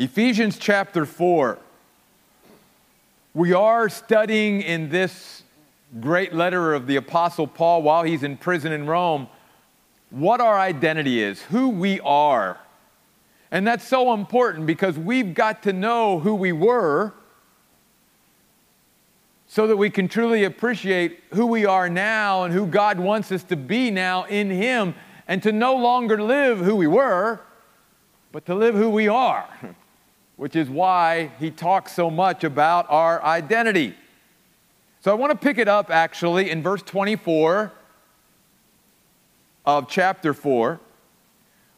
Ephesians 0.00 0.56
chapter 0.56 1.04
4. 1.04 1.58
We 3.34 3.52
are 3.52 3.90
studying 3.90 4.62
in 4.62 4.88
this 4.88 5.42
great 6.00 6.32
letter 6.32 6.72
of 6.72 6.86
the 6.86 6.96
Apostle 6.96 7.46
Paul 7.46 7.82
while 7.82 8.02
he's 8.02 8.22
in 8.22 8.38
prison 8.38 8.72
in 8.72 8.86
Rome 8.86 9.28
what 10.08 10.40
our 10.40 10.58
identity 10.58 11.22
is, 11.22 11.42
who 11.42 11.68
we 11.68 12.00
are. 12.00 12.58
And 13.50 13.66
that's 13.66 13.86
so 13.86 14.14
important 14.14 14.64
because 14.64 14.96
we've 14.98 15.34
got 15.34 15.64
to 15.64 15.72
know 15.74 16.18
who 16.18 16.34
we 16.34 16.52
were 16.52 17.12
so 19.48 19.66
that 19.66 19.76
we 19.76 19.90
can 19.90 20.08
truly 20.08 20.44
appreciate 20.44 21.20
who 21.34 21.44
we 21.44 21.66
are 21.66 21.90
now 21.90 22.44
and 22.44 22.54
who 22.54 22.64
God 22.64 22.98
wants 22.98 23.30
us 23.32 23.42
to 23.44 23.56
be 23.56 23.90
now 23.90 24.24
in 24.24 24.48
Him 24.48 24.94
and 25.28 25.42
to 25.42 25.52
no 25.52 25.76
longer 25.76 26.22
live 26.22 26.56
who 26.56 26.74
we 26.74 26.86
were, 26.86 27.40
but 28.32 28.46
to 28.46 28.54
live 28.54 28.74
who 28.74 28.88
we 28.88 29.06
are. 29.06 29.46
which 30.40 30.56
is 30.56 30.70
why 30.70 31.30
he 31.38 31.50
talks 31.50 31.92
so 31.92 32.10
much 32.10 32.44
about 32.44 32.86
our 32.88 33.22
identity. 33.22 33.94
So 35.02 35.10
I 35.10 35.14
want 35.14 35.32
to 35.32 35.36
pick 35.36 35.58
it 35.58 35.68
up 35.68 35.90
actually 35.90 36.48
in 36.48 36.62
verse 36.62 36.80
24 36.80 37.70
of 39.66 39.86
chapter 39.86 40.32
4, 40.32 40.80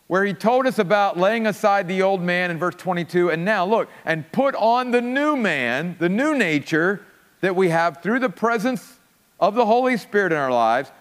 where 0.07 0.25
he 0.25 0.33
told 0.33 0.69
us 0.69 0.79
about 0.79 1.19
laying 1.19 1.49
aside 1.49 1.89
the 1.89 2.03
old 2.03 2.23
man 2.23 2.53
in 2.53 2.59
verse 2.59 2.77
22. 2.77 3.33
And 3.33 3.45
now 3.45 3.67
look, 3.67 3.89
and 4.05 4.31
put 4.31 4.55
on 4.55 4.93
the 4.93 5.01
new 5.01 5.35
man, 5.35 5.97
the 5.99 6.09
new 6.09 6.39
nature 6.39 7.05
that 7.41 7.57
we 7.57 7.71
have 7.71 8.01
through 8.01 8.21
the 8.21 8.31
presence 8.31 9.01
of 9.41 9.57
the 9.57 9.67
Holy 9.67 9.97
Spirit 9.97 10.31
in 10.31 10.39
our 10.39 10.53
lives. 10.53 10.93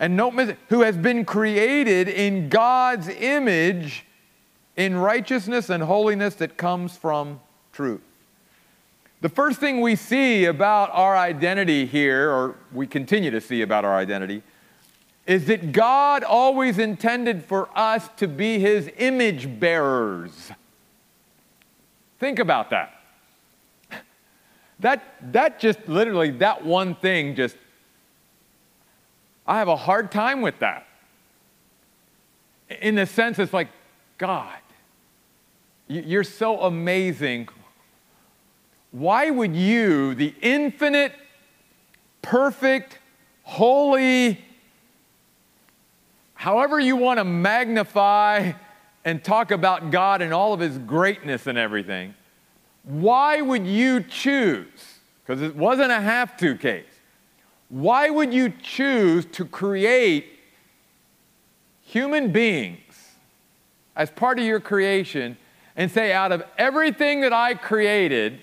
And 0.00 0.16
note, 0.16 0.56
who 0.68 0.80
has 0.80 0.96
been 0.96 1.24
created 1.24 2.08
in 2.08 2.48
God's 2.48 3.08
image 3.08 4.04
in 4.76 4.96
righteousness 4.96 5.70
and 5.70 5.82
holiness 5.82 6.34
that 6.36 6.56
comes 6.56 6.96
from 6.96 7.40
truth. 7.72 8.00
The 9.20 9.28
first 9.28 9.58
thing 9.58 9.80
we 9.80 9.96
see 9.96 10.44
about 10.44 10.90
our 10.92 11.16
identity 11.16 11.86
here, 11.86 12.30
or 12.30 12.56
we 12.72 12.86
continue 12.86 13.30
to 13.30 13.40
see 13.40 13.62
about 13.62 13.84
our 13.84 13.96
identity, 13.96 14.42
is 15.26 15.46
that 15.46 15.72
God 15.72 16.22
always 16.22 16.78
intended 16.78 17.44
for 17.44 17.70
us 17.74 18.08
to 18.18 18.28
be 18.28 18.58
his 18.58 18.90
image 18.98 19.58
bearers. 19.58 20.50
Think 22.18 22.38
about 22.38 22.70
that. 22.70 23.00
That, 24.80 25.32
that 25.32 25.60
just 25.60 25.88
literally, 25.88 26.30
that 26.32 26.64
one 26.64 26.94
thing 26.94 27.34
just, 27.36 27.56
I 29.46 29.58
have 29.58 29.68
a 29.68 29.76
hard 29.76 30.12
time 30.12 30.42
with 30.42 30.58
that. 30.58 30.86
In 32.82 32.96
the 32.96 33.06
sense, 33.06 33.38
it's 33.38 33.52
like, 33.52 33.68
God, 34.18 34.52
you're 35.88 36.24
so 36.24 36.60
amazing. 36.62 37.48
Why 38.90 39.30
would 39.30 39.54
you, 39.54 40.14
the 40.14 40.34
infinite, 40.40 41.12
perfect, 42.22 42.98
holy, 43.42 44.42
however 46.34 46.78
you 46.78 46.96
want 46.96 47.18
to 47.18 47.24
magnify 47.24 48.52
and 49.04 49.22
talk 49.22 49.50
about 49.50 49.90
God 49.90 50.22
and 50.22 50.32
all 50.32 50.52
of 50.52 50.60
his 50.60 50.78
greatness 50.78 51.46
and 51.46 51.58
everything, 51.58 52.14
why 52.84 53.40
would 53.40 53.66
you 53.66 54.02
choose? 54.02 54.98
Because 55.22 55.42
it 55.42 55.56
wasn't 55.56 55.90
a 55.90 56.00
have 56.00 56.36
to 56.38 56.56
case. 56.56 56.84
Why 57.68 58.10
would 58.10 58.32
you 58.32 58.52
choose 58.62 59.24
to 59.32 59.44
create 59.44 60.26
human 61.82 62.30
beings 62.30 63.12
as 63.96 64.10
part 64.10 64.38
of 64.38 64.44
your 64.44 64.60
creation 64.60 65.36
and 65.76 65.90
say, 65.90 66.12
out 66.12 66.32
of 66.32 66.44
everything 66.56 67.22
that 67.22 67.32
I 67.32 67.54
created, 67.54 68.40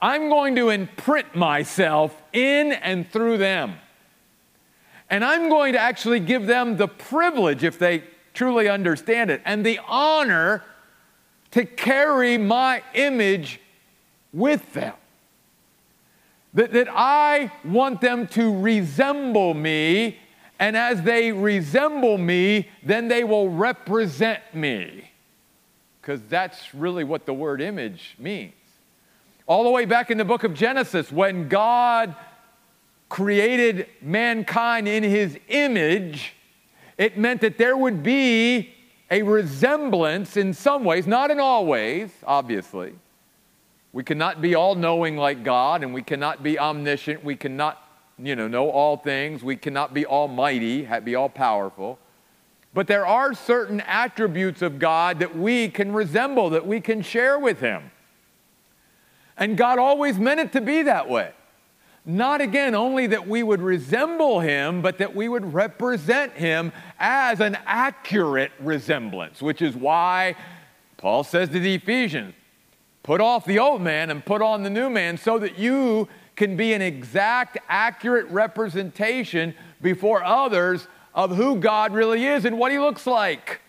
I'm 0.00 0.28
going 0.28 0.56
to 0.56 0.70
imprint 0.70 1.34
myself 1.34 2.20
in 2.32 2.72
and 2.72 3.10
through 3.10 3.38
them. 3.38 3.74
And 5.10 5.24
I'm 5.24 5.48
going 5.48 5.74
to 5.74 5.78
actually 5.78 6.20
give 6.20 6.46
them 6.46 6.76
the 6.76 6.88
privilege, 6.88 7.64
if 7.64 7.78
they 7.78 8.04
truly 8.32 8.68
understand 8.68 9.30
it, 9.30 9.42
and 9.44 9.66
the 9.66 9.80
honor 9.86 10.64
to 11.50 11.64
carry 11.66 12.38
my 12.38 12.82
image 12.94 13.60
with 14.32 14.72
them. 14.72 14.94
That, 16.54 16.72
that 16.72 16.88
I 16.90 17.52
want 17.64 18.00
them 18.00 18.26
to 18.28 18.58
resemble 18.58 19.52
me, 19.52 20.18
and 20.58 20.76
as 20.76 21.02
they 21.02 21.32
resemble 21.32 22.16
me, 22.16 22.68
then 22.82 23.08
they 23.08 23.24
will 23.24 23.50
represent 23.50 24.42
me 24.54 25.09
because 26.10 26.26
that's 26.28 26.74
really 26.74 27.04
what 27.04 27.24
the 27.24 27.32
word 27.32 27.60
image 27.60 28.16
means. 28.18 28.52
All 29.46 29.62
the 29.62 29.70
way 29.70 29.84
back 29.84 30.10
in 30.10 30.18
the 30.18 30.24
book 30.24 30.42
of 30.42 30.54
Genesis, 30.54 31.12
when 31.12 31.48
God 31.48 32.16
created 33.08 33.86
mankind 34.02 34.88
in 34.88 35.04
his 35.04 35.38
image, 35.46 36.34
it 36.98 37.16
meant 37.16 37.42
that 37.42 37.58
there 37.58 37.76
would 37.76 38.02
be 38.02 38.74
a 39.08 39.22
resemblance 39.22 40.36
in 40.36 40.52
some 40.52 40.82
ways, 40.82 41.06
not 41.06 41.30
in 41.30 41.38
all 41.38 41.64
ways, 41.64 42.10
obviously. 42.26 42.92
We 43.92 44.02
cannot 44.02 44.42
be 44.42 44.56
all 44.56 44.74
knowing 44.74 45.16
like 45.16 45.44
God, 45.44 45.84
and 45.84 45.94
we 45.94 46.02
cannot 46.02 46.42
be 46.42 46.58
omniscient. 46.58 47.22
We 47.22 47.36
cannot, 47.36 47.80
you 48.18 48.34
know, 48.34 48.48
know 48.48 48.68
all 48.68 48.96
things. 48.96 49.44
We 49.44 49.54
cannot 49.54 49.94
be 49.94 50.04
almighty, 50.06 50.88
be 51.04 51.14
all 51.14 51.28
powerful. 51.28 52.00
But 52.72 52.86
there 52.86 53.06
are 53.06 53.34
certain 53.34 53.80
attributes 53.80 54.62
of 54.62 54.78
God 54.78 55.18
that 55.18 55.36
we 55.36 55.68
can 55.68 55.92
resemble, 55.92 56.50
that 56.50 56.66
we 56.66 56.80
can 56.80 57.02
share 57.02 57.38
with 57.38 57.60
Him. 57.60 57.90
And 59.36 59.56
God 59.56 59.78
always 59.78 60.18
meant 60.18 60.40
it 60.40 60.52
to 60.52 60.60
be 60.60 60.82
that 60.82 61.08
way. 61.08 61.32
Not 62.04 62.40
again 62.40 62.74
only 62.74 63.08
that 63.08 63.26
we 63.26 63.42
would 63.42 63.60
resemble 63.60 64.40
Him, 64.40 64.82
but 64.82 64.98
that 64.98 65.14
we 65.14 65.28
would 65.28 65.52
represent 65.52 66.32
Him 66.34 66.72
as 66.98 67.40
an 67.40 67.58
accurate 67.66 68.52
resemblance, 68.60 69.42
which 69.42 69.60
is 69.60 69.74
why 69.74 70.36
Paul 70.96 71.24
says 71.24 71.48
to 71.50 71.58
the 71.58 71.74
Ephesians, 71.74 72.34
Put 73.02 73.20
off 73.20 73.46
the 73.46 73.58
old 73.58 73.80
man 73.80 74.10
and 74.10 74.24
put 74.24 74.42
on 74.42 74.62
the 74.62 74.70
new 74.70 74.90
man 74.90 75.16
so 75.16 75.38
that 75.38 75.58
you 75.58 76.06
can 76.36 76.56
be 76.56 76.74
an 76.74 76.82
exact, 76.82 77.58
accurate 77.68 78.26
representation 78.28 79.54
before 79.80 80.22
others 80.22 80.86
of 81.14 81.36
who 81.36 81.56
God 81.56 81.92
really 81.92 82.24
is 82.24 82.44
and 82.44 82.58
what 82.58 82.72
He 82.72 82.78
looks 82.78 83.06
like. 83.06 83.60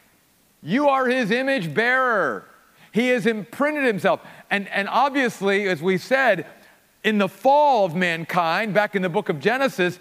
You 0.62 0.90
are 0.90 1.07
His 1.07 1.31
image 1.31 1.74
bearer. 1.74 2.46
He 2.91 3.09
has 3.09 3.25
imprinted 3.25 3.85
Himself. 3.85 4.22
And, 4.50 4.68
and 4.69 4.88
obviously, 4.90 5.68
as 5.68 5.81
we 5.81 5.97
said, 5.97 6.46
in 7.03 7.18
the 7.18 7.30
fall 7.30 7.85
of 7.85 7.96
mankind, 7.96 8.74
back 8.74 8.96
in 8.96 9.01
the 9.01 9.09
book 9.09 9.30
of 9.30 9.40
Genesis, 9.40 10.00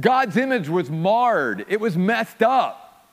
God's 0.00 0.36
image 0.36 0.68
was 0.68 0.90
marred, 0.90 1.64
it 1.68 1.80
was 1.80 1.96
messed 1.96 2.42
up. 2.42 3.06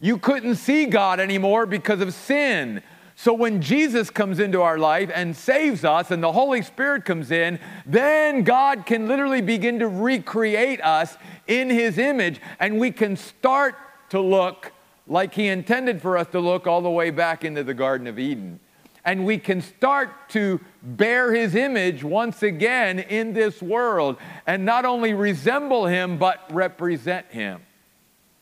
You 0.00 0.18
couldn't 0.18 0.56
see 0.56 0.86
God 0.86 1.18
anymore 1.18 1.66
because 1.66 2.00
of 2.00 2.14
sin. 2.14 2.82
So 3.20 3.34
when 3.34 3.60
Jesus 3.60 4.10
comes 4.10 4.38
into 4.38 4.62
our 4.62 4.78
life 4.78 5.10
and 5.12 5.36
saves 5.36 5.84
us 5.84 6.12
and 6.12 6.22
the 6.22 6.30
Holy 6.30 6.62
Spirit 6.62 7.04
comes 7.04 7.32
in, 7.32 7.58
then 7.84 8.44
God 8.44 8.86
can 8.86 9.08
literally 9.08 9.40
begin 9.40 9.80
to 9.80 9.88
recreate 9.88 10.80
us 10.82 11.16
in 11.48 11.68
His 11.68 11.98
image 11.98 12.40
and 12.60 12.78
we 12.78 12.92
can 12.92 13.16
start 13.16 13.74
to 14.10 14.20
look 14.20 14.70
like 15.08 15.34
He 15.34 15.48
intended 15.48 16.00
for 16.00 16.16
us 16.16 16.28
to 16.28 16.38
look 16.38 16.68
all 16.68 16.80
the 16.80 16.88
way 16.88 17.10
back 17.10 17.42
into 17.44 17.64
the 17.64 17.74
Garden 17.74 18.06
of 18.06 18.20
Eden. 18.20 18.60
And 19.04 19.26
we 19.26 19.38
can 19.38 19.62
start 19.62 20.28
to 20.28 20.60
bear 20.80 21.34
His 21.34 21.56
image 21.56 22.04
once 22.04 22.44
again 22.44 23.00
in 23.00 23.32
this 23.32 23.60
world 23.60 24.16
and 24.46 24.64
not 24.64 24.84
only 24.84 25.12
resemble 25.12 25.86
Him, 25.86 26.18
but 26.18 26.44
represent 26.52 27.26
Him, 27.32 27.62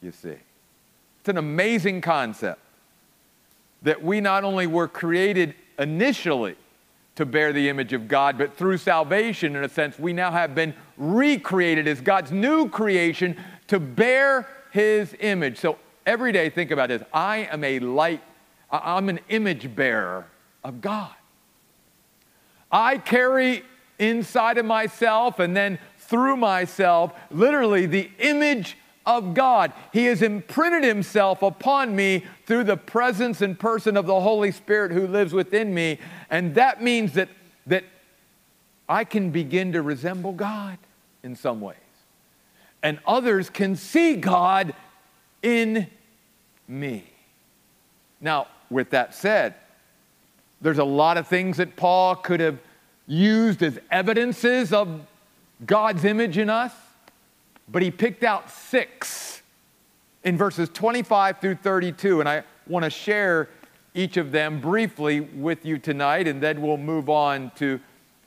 you 0.03 0.12
see. 0.12 0.37
It's 1.20 1.31
an 1.31 1.38
amazing 1.38 2.03
concept 2.03 2.60
that 3.86 4.02
we 4.02 4.20
not 4.20 4.42
only 4.42 4.66
were 4.66 4.88
created 4.88 5.54
initially 5.78 6.56
to 7.14 7.25
bear 7.25 7.52
the 7.52 7.69
image 7.69 7.93
of 7.93 8.08
God, 8.08 8.37
but 8.37 8.56
through 8.56 8.78
salvation, 8.78 9.55
in 9.55 9.62
a 9.62 9.69
sense, 9.69 9.96
we 9.96 10.12
now 10.12 10.32
have 10.32 10.56
been 10.56 10.75
recreated 10.96 11.87
as 11.87 12.00
God's 12.00 12.32
new 12.32 12.69
creation 12.69 13.37
to 13.69 13.78
bear 13.78 14.49
His 14.72 15.14
image. 15.20 15.58
So 15.58 15.78
every 16.05 16.32
day, 16.32 16.50
think 16.50 16.72
about 16.72 16.88
this 16.88 17.00
I 17.12 17.49
am 17.52 17.62
a 17.62 17.78
light, 17.78 18.22
I'm 18.72 19.08
an 19.08 19.20
image 19.28 19.72
bearer 19.76 20.26
of 20.64 20.81
God. 20.81 21.14
I 22.72 22.99
carry 22.99 23.62
inside 24.00 24.58
of 24.58 24.66
myself 24.66 25.38
and 25.38 25.56
then 25.56 25.78
through 25.96 26.37
myself 26.37 27.12
literally 27.31 27.87
the 27.87 28.11
image 28.19 28.76
of 29.06 29.35
God. 29.35 29.73
He 29.93 30.06
has 30.06 30.23
imprinted 30.23 30.85
himself 30.85 31.43
upon 31.43 31.94
me 31.94 32.25
through 32.44 32.64
the 32.64 32.76
presence 32.76 33.41
and 33.41 33.58
person 33.58 33.97
of 33.97 34.06
the 34.06 34.20
Holy 34.20 34.50
Spirit 34.50 34.93
who 34.93 35.06
lives 35.06 35.32
within 35.32 35.73
me. 35.73 35.99
And 36.29 36.55
that 36.56 36.82
means 36.82 37.12
that, 37.12 37.29
that 37.67 37.85
I 38.88 39.05
can 39.05 39.31
begin 39.31 39.73
to 39.73 39.82
resemble 39.82 40.32
God 40.32 40.79
in 41.23 41.37
some 41.37 41.61
ways. 41.61 41.76
And 42.82 42.99
others 43.06 43.50
can 43.50 43.76
see 43.76 44.17
God 44.17 44.75
in 45.43 45.87
me. 46.69 47.05
Now, 48.20 48.49
with 48.70 48.91
that 48.91 49.14
said, 49.14 49.55
There's 50.61 50.79
a 50.79 50.85
lot 50.85 51.17
of 51.17 51.29
things 51.29 51.59
that 51.59 51.76
Paul 51.76 52.17
could 52.17 52.41
have 52.41 52.59
used 53.06 53.62
as 53.62 53.79
evidences 53.91 54.73
of 54.73 55.00
God's 55.64 56.05
image 56.05 56.38
in 56.38 56.50
us, 56.50 56.73
but 57.68 57.82
he 57.82 57.90
picked 57.90 58.24
out 58.24 58.50
six 58.50 59.42
in 60.24 60.36
verses 60.36 60.68
25 60.72 61.40
through 61.40 61.56
32. 61.56 62.20
And 62.20 62.28
I 62.28 62.42
want 62.66 62.84
to 62.84 62.90
share 62.90 63.48
each 63.94 64.16
of 64.16 64.30
them 64.30 64.60
briefly 64.60 65.20
with 65.20 65.64
you 65.64 65.78
tonight, 65.78 66.28
and 66.28 66.42
then 66.42 66.60
we'll 66.60 66.76
move 66.76 67.08
on 67.08 67.50
to 67.56 67.80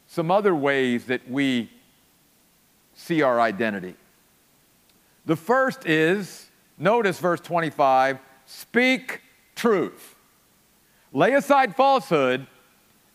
some 0.08 0.32
other 0.32 0.56
ways 0.56 1.06
that 1.06 1.30
we 1.30 1.70
see 2.96 3.22
our 3.22 3.40
identity. 3.40 3.96
The 5.26 5.36
first 5.36 5.86
is 5.86 6.50
notice 6.78 7.20
verse 7.20 7.40
25 7.42 8.18
speak 8.46 9.22
truth. 9.56 10.16
Lay 11.14 11.34
aside 11.34 11.76
falsehood 11.76 12.48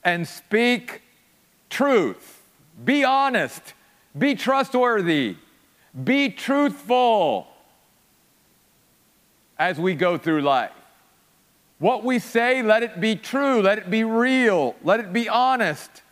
and 0.04 0.26
speak 0.26 1.02
truth. 1.70 2.42
Be 2.84 3.02
honest. 3.02 3.74
Be 4.16 4.36
trustworthy. 4.36 5.36
Be 6.02 6.28
truthful 6.28 7.46
as 9.58 9.78
we 9.78 9.94
go 9.94 10.18
through 10.18 10.42
life. 10.42 10.72
What 11.78 12.04
we 12.04 12.18
say, 12.18 12.62
let 12.62 12.82
it 12.82 13.00
be 13.00 13.16
true, 13.16 13.60
let 13.60 13.78
it 13.78 13.90
be 13.90 14.04
real, 14.04 14.74
let 14.82 15.00
it 15.00 15.12
be 15.12 15.28
honest. 15.28 16.02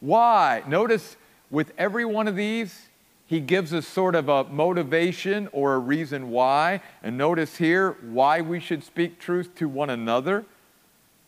Why? 0.00 0.62
Notice 0.66 1.16
with 1.50 1.72
every 1.78 2.04
one 2.04 2.26
of 2.26 2.36
these, 2.36 2.88
he 3.26 3.38
gives 3.38 3.72
us 3.72 3.86
sort 3.86 4.14
of 4.14 4.28
a 4.28 4.44
motivation 4.44 5.48
or 5.52 5.74
a 5.74 5.78
reason 5.78 6.30
why. 6.30 6.80
And 7.02 7.16
notice 7.16 7.56
here 7.56 7.96
why 8.02 8.40
we 8.40 8.58
should 8.58 8.82
speak 8.82 9.20
truth 9.20 9.54
to 9.56 9.68
one 9.68 9.88
another 9.88 10.44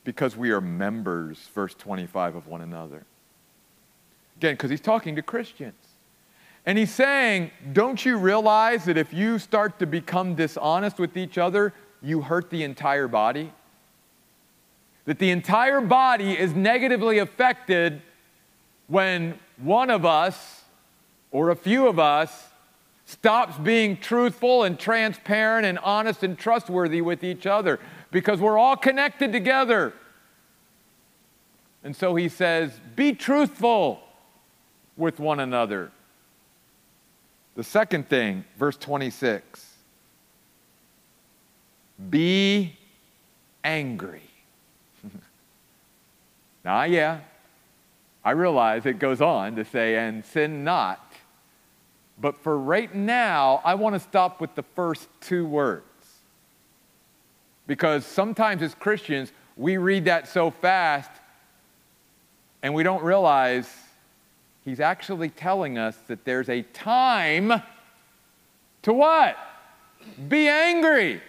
because 0.05 0.37
we 0.37 0.50
are 0.50 0.61
members, 0.61 1.38
verse 1.55 1.75
25, 1.75 2.34
of 2.34 2.46
one 2.49 2.61
another. 2.61 3.05
Again, 4.37 4.55
because 4.55 4.70
he's 4.70 4.81
talking 4.81 5.14
to 5.14 5.23
Christians. 5.23 5.91
And 6.64 6.78
he's 6.78 6.92
saying, 6.92 7.50
Don't 7.72 8.04
you 8.04 8.16
realize 8.18 8.84
that 8.84 8.96
if 8.96 9.12
you 9.12 9.38
start 9.38 9.78
to 9.80 9.86
become 9.86 10.34
dishonest 10.34 10.98
with 10.98 11.16
each 11.16 11.38
other, 11.38 11.72
you 12.00 12.20
hurt 12.20 12.50
the 12.50 12.62
entire 12.62 13.08
body? 13.08 13.52
That 15.04 15.18
the 15.18 15.30
entire 15.30 15.80
body 15.80 16.38
is 16.38 16.54
negatively 16.54 17.18
affected 17.18 18.02
when 18.86 19.38
one 19.56 19.90
of 19.90 20.04
us 20.04 20.62
or 21.32 21.50
a 21.50 21.56
few 21.56 21.88
of 21.88 21.98
us 21.98 22.48
stops 23.04 23.58
being 23.58 23.96
truthful 23.96 24.62
and 24.62 24.78
transparent 24.78 25.66
and 25.66 25.78
honest 25.80 26.22
and 26.22 26.38
trustworthy 26.38 27.00
with 27.00 27.24
each 27.24 27.46
other 27.46 27.80
because 28.12 28.40
we're 28.40 28.58
all 28.58 28.76
connected 28.76 29.32
together. 29.32 29.92
And 31.82 31.96
so 31.96 32.14
he 32.14 32.28
says, 32.28 32.78
Be 32.94 33.12
truthful 33.12 34.00
with 34.96 35.18
one 35.18 35.40
another. 35.40 35.90
The 37.54 37.64
second 37.64 38.08
thing, 38.08 38.44
verse 38.56 38.76
26 38.76 39.69
be 42.10 42.76
angry. 43.62 44.22
now, 46.64 46.82
yeah, 46.84 47.20
I 48.25 48.32
realize 48.32 48.87
it 48.87 48.99
goes 48.99 49.20
on 49.20 49.56
to 49.56 49.64
say, 49.64 49.96
and 49.96 50.25
sin 50.25 50.64
not. 50.64 51.12
But 52.20 52.38
for 52.38 52.58
right 52.58 52.93
now, 52.94 53.60
I 53.64 53.75
want 53.75 53.94
to 53.94 54.00
stop 54.00 54.40
with 54.40 54.55
the 54.55 54.62
first 54.62 55.08
two 55.20 55.46
words. 55.46 55.84
Because 57.66 58.05
sometimes 58.05 58.62
as 58.62 58.75
Christians, 58.75 59.32
we 59.56 59.76
read 59.76 60.06
that 60.06 60.28
so 60.28 60.50
fast 60.50 61.10
and 62.62 62.75
we 62.75 62.82
don't 62.82 63.02
realize 63.02 63.69
he's 64.64 64.80
actually 64.80 65.28
telling 65.28 65.78
us 65.78 65.96
that 66.08 66.24
there's 66.24 66.48
a 66.48 66.62
time 66.62 67.62
to 68.82 68.92
what? 68.92 69.36
Be 70.28 70.48
angry. 70.48 71.20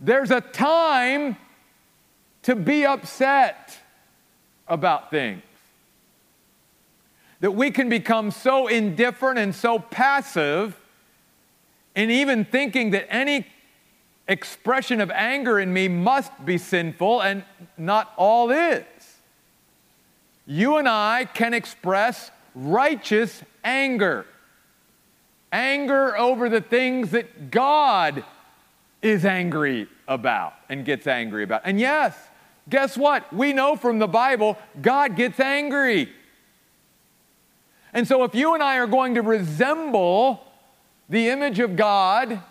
There's 0.00 0.30
a 0.30 0.40
time 0.40 1.36
to 2.42 2.56
be 2.56 2.86
upset 2.86 3.78
about 4.66 5.10
things. 5.10 5.42
That 7.40 7.52
we 7.52 7.70
can 7.70 7.88
become 7.88 8.30
so 8.30 8.66
indifferent 8.66 9.38
and 9.38 9.54
so 9.54 9.78
passive 9.78 10.76
in 11.94 12.10
even 12.10 12.44
thinking 12.44 12.90
that 12.90 13.12
any 13.12 13.46
expression 14.28 15.00
of 15.00 15.10
anger 15.10 15.58
in 15.58 15.72
me 15.72 15.88
must 15.88 16.32
be 16.44 16.58
sinful, 16.58 17.22
and 17.22 17.44
not 17.76 18.12
all 18.16 18.50
is. 18.50 18.84
You 20.48 20.78
and 20.78 20.88
I 20.88 21.26
can 21.26 21.54
express 21.54 22.32
righteous 22.56 23.44
anger 23.62 24.26
anger 25.52 26.16
over 26.16 26.48
the 26.48 26.60
things 26.60 27.10
that 27.10 27.50
God 27.50 28.24
is 29.00 29.24
angry 29.24 29.88
about 30.06 30.54
and 30.68 30.84
gets 30.84 31.06
angry 31.06 31.44
about. 31.44 31.62
And 31.64 31.78
yes, 31.78 32.16
guess 32.68 32.96
what? 32.96 33.32
We 33.32 33.52
know 33.52 33.76
from 33.76 33.98
the 33.98 34.06
Bible, 34.06 34.58
God 34.80 35.16
gets 35.16 35.40
angry. 35.40 36.08
And 37.92 38.06
so 38.06 38.24
if 38.24 38.34
you 38.34 38.54
and 38.54 38.62
I 38.62 38.76
are 38.78 38.86
going 38.86 39.14
to 39.14 39.22
resemble 39.22 40.44
the 41.08 41.28
image 41.28 41.58
of 41.58 41.76
God, 41.76 42.42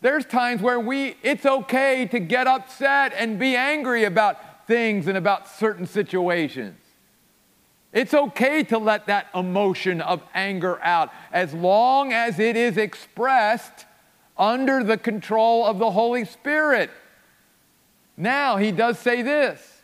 there's 0.00 0.24
times 0.24 0.60
where 0.60 0.80
we 0.80 1.16
it's 1.22 1.46
okay 1.46 2.06
to 2.06 2.18
get 2.18 2.48
upset 2.48 3.12
and 3.16 3.38
be 3.38 3.54
angry 3.54 4.04
about 4.04 4.66
things 4.66 5.06
and 5.06 5.16
about 5.16 5.48
certain 5.48 5.86
situations. 5.86 6.81
It's 7.92 8.14
okay 8.14 8.62
to 8.64 8.78
let 8.78 9.06
that 9.06 9.28
emotion 9.34 10.00
of 10.00 10.22
anger 10.34 10.80
out 10.82 11.12
as 11.30 11.52
long 11.52 12.12
as 12.12 12.38
it 12.38 12.56
is 12.56 12.78
expressed 12.78 13.84
under 14.38 14.82
the 14.82 14.96
control 14.96 15.66
of 15.66 15.78
the 15.78 15.90
Holy 15.90 16.24
Spirit. 16.24 16.90
Now, 18.16 18.56
he 18.56 18.72
does 18.72 18.98
say 18.98 19.20
this. 19.20 19.80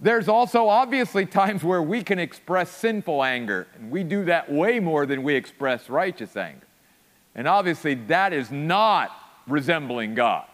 There's 0.00 0.28
also 0.28 0.68
obviously 0.68 1.26
times 1.26 1.62
where 1.62 1.82
we 1.82 2.02
can 2.02 2.18
express 2.18 2.70
sinful 2.70 3.22
anger, 3.22 3.66
and 3.76 3.90
we 3.90 4.04
do 4.04 4.24
that 4.24 4.50
way 4.50 4.80
more 4.80 5.06
than 5.06 5.22
we 5.22 5.34
express 5.34 5.88
righteous 5.88 6.36
anger. 6.36 6.66
And 7.34 7.46
obviously, 7.46 7.94
that 7.94 8.32
is 8.32 8.50
not 8.50 9.10
resembling 9.46 10.14
God. 10.14 10.44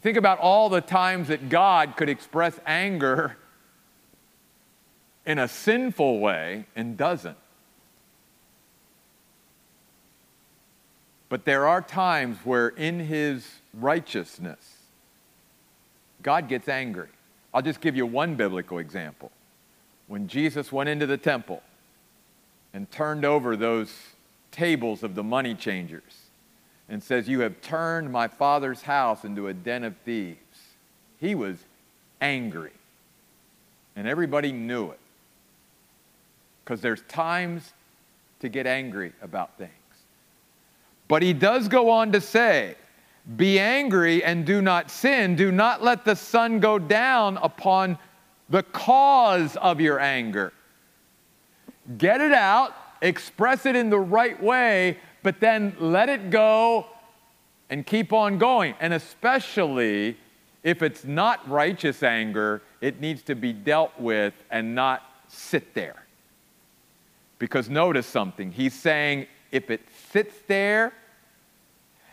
Think 0.00 0.16
about 0.16 0.38
all 0.38 0.68
the 0.68 0.80
times 0.80 1.28
that 1.28 1.48
God 1.48 1.96
could 1.96 2.08
express 2.08 2.60
anger 2.66 3.36
in 5.26 5.38
a 5.38 5.48
sinful 5.48 6.20
way 6.20 6.66
and 6.76 6.96
doesn't. 6.96 7.36
But 11.28 11.44
there 11.44 11.66
are 11.66 11.80
times 11.80 12.38
where, 12.44 12.68
in 12.68 13.00
his 13.00 13.48
righteousness, 13.72 14.76
God 16.22 16.48
gets 16.48 16.68
angry. 16.68 17.08
I'll 17.52 17.62
just 17.62 17.80
give 17.80 17.96
you 17.96 18.06
one 18.06 18.34
biblical 18.34 18.78
example. 18.78 19.30
When 20.06 20.28
Jesus 20.28 20.70
went 20.70 20.88
into 20.88 21.06
the 21.06 21.16
temple 21.16 21.62
and 22.72 22.90
turned 22.90 23.24
over 23.24 23.56
those 23.56 23.92
tables 24.50 25.02
of 25.02 25.14
the 25.14 25.22
money 25.22 25.54
changers 25.54 26.02
and 26.88 27.02
says, 27.02 27.28
You 27.28 27.40
have 27.40 27.60
turned 27.62 28.12
my 28.12 28.28
father's 28.28 28.82
house 28.82 29.24
into 29.24 29.48
a 29.48 29.54
den 29.54 29.84
of 29.84 29.96
thieves, 30.04 30.38
he 31.20 31.34
was 31.34 31.56
angry. 32.20 32.72
And 33.96 34.08
everybody 34.08 34.52
knew 34.52 34.90
it. 34.90 34.98
Because 36.64 36.80
there's 36.80 37.02
times 37.02 37.72
to 38.40 38.48
get 38.48 38.66
angry 38.66 39.12
about 39.22 39.58
things. 39.58 39.70
But 41.08 41.22
he 41.22 41.32
does 41.32 41.68
go 41.68 41.90
on 41.90 42.12
to 42.12 42.20
say, 42.20 42.76
Be 43.36 43.58
angry 43.58 44.24
and 44.24 44.44
do 44.46 44.62
not 44.62 44.90
sin. 44.90 45.36
Do 45.36 45.52
not 45.52 45.82
let 45.82 46.04
the 46.04 46.16
sun 46.16 46.60
go 46.60 46.78
down 46.78 47.36
upon 47.38 47.98
the 48.48 48.62
cause 48.62 49.56
of 49.56 49.80
your 49.80 50.00
anger. 50.00 50.52
Get 51.98 52.20
it 52.20 52.32
out, 52.32 52.74
express 53.02 53.66
it 53.66 53.76
in 53.76 53.90
the 53.90 53.98
right 53.98 54.42
way, 54.42 54.98
but 55.22 55.40
then 55.40 55.76
let 55.78 56.08
it 56.08 56.30
go 56.30 56.86
and 57.68 57.86
keep 57.86 58.12
on 58.12 58.38
going. 58.38 58.74
And 58.80 58.94
especially 58.94 60.16
if 60.62 60.82
it's 60.82 61.04
not 61.04 61.46
righteous 61.48 62.02
anger, 62.02 62.62
it 62.80 63.00
needs 63.00 63.22
to 63.22 63.34
be 63.34 63.52
dealt 63.52 63.98
with 63.98 64.32
and 64.50 64.74
not 64.74 65.02
sit 65.28 65.74
there. 65.74 66.03
Because 67.38 67.68
notice 67.68 68.06
something. 68.06 68.52
He's 68.52 68.74
saying 68.74 69.26
if 69.50 69.70
it 69.70 69.82
sits 70.10 70.34
there, 70.46 70.92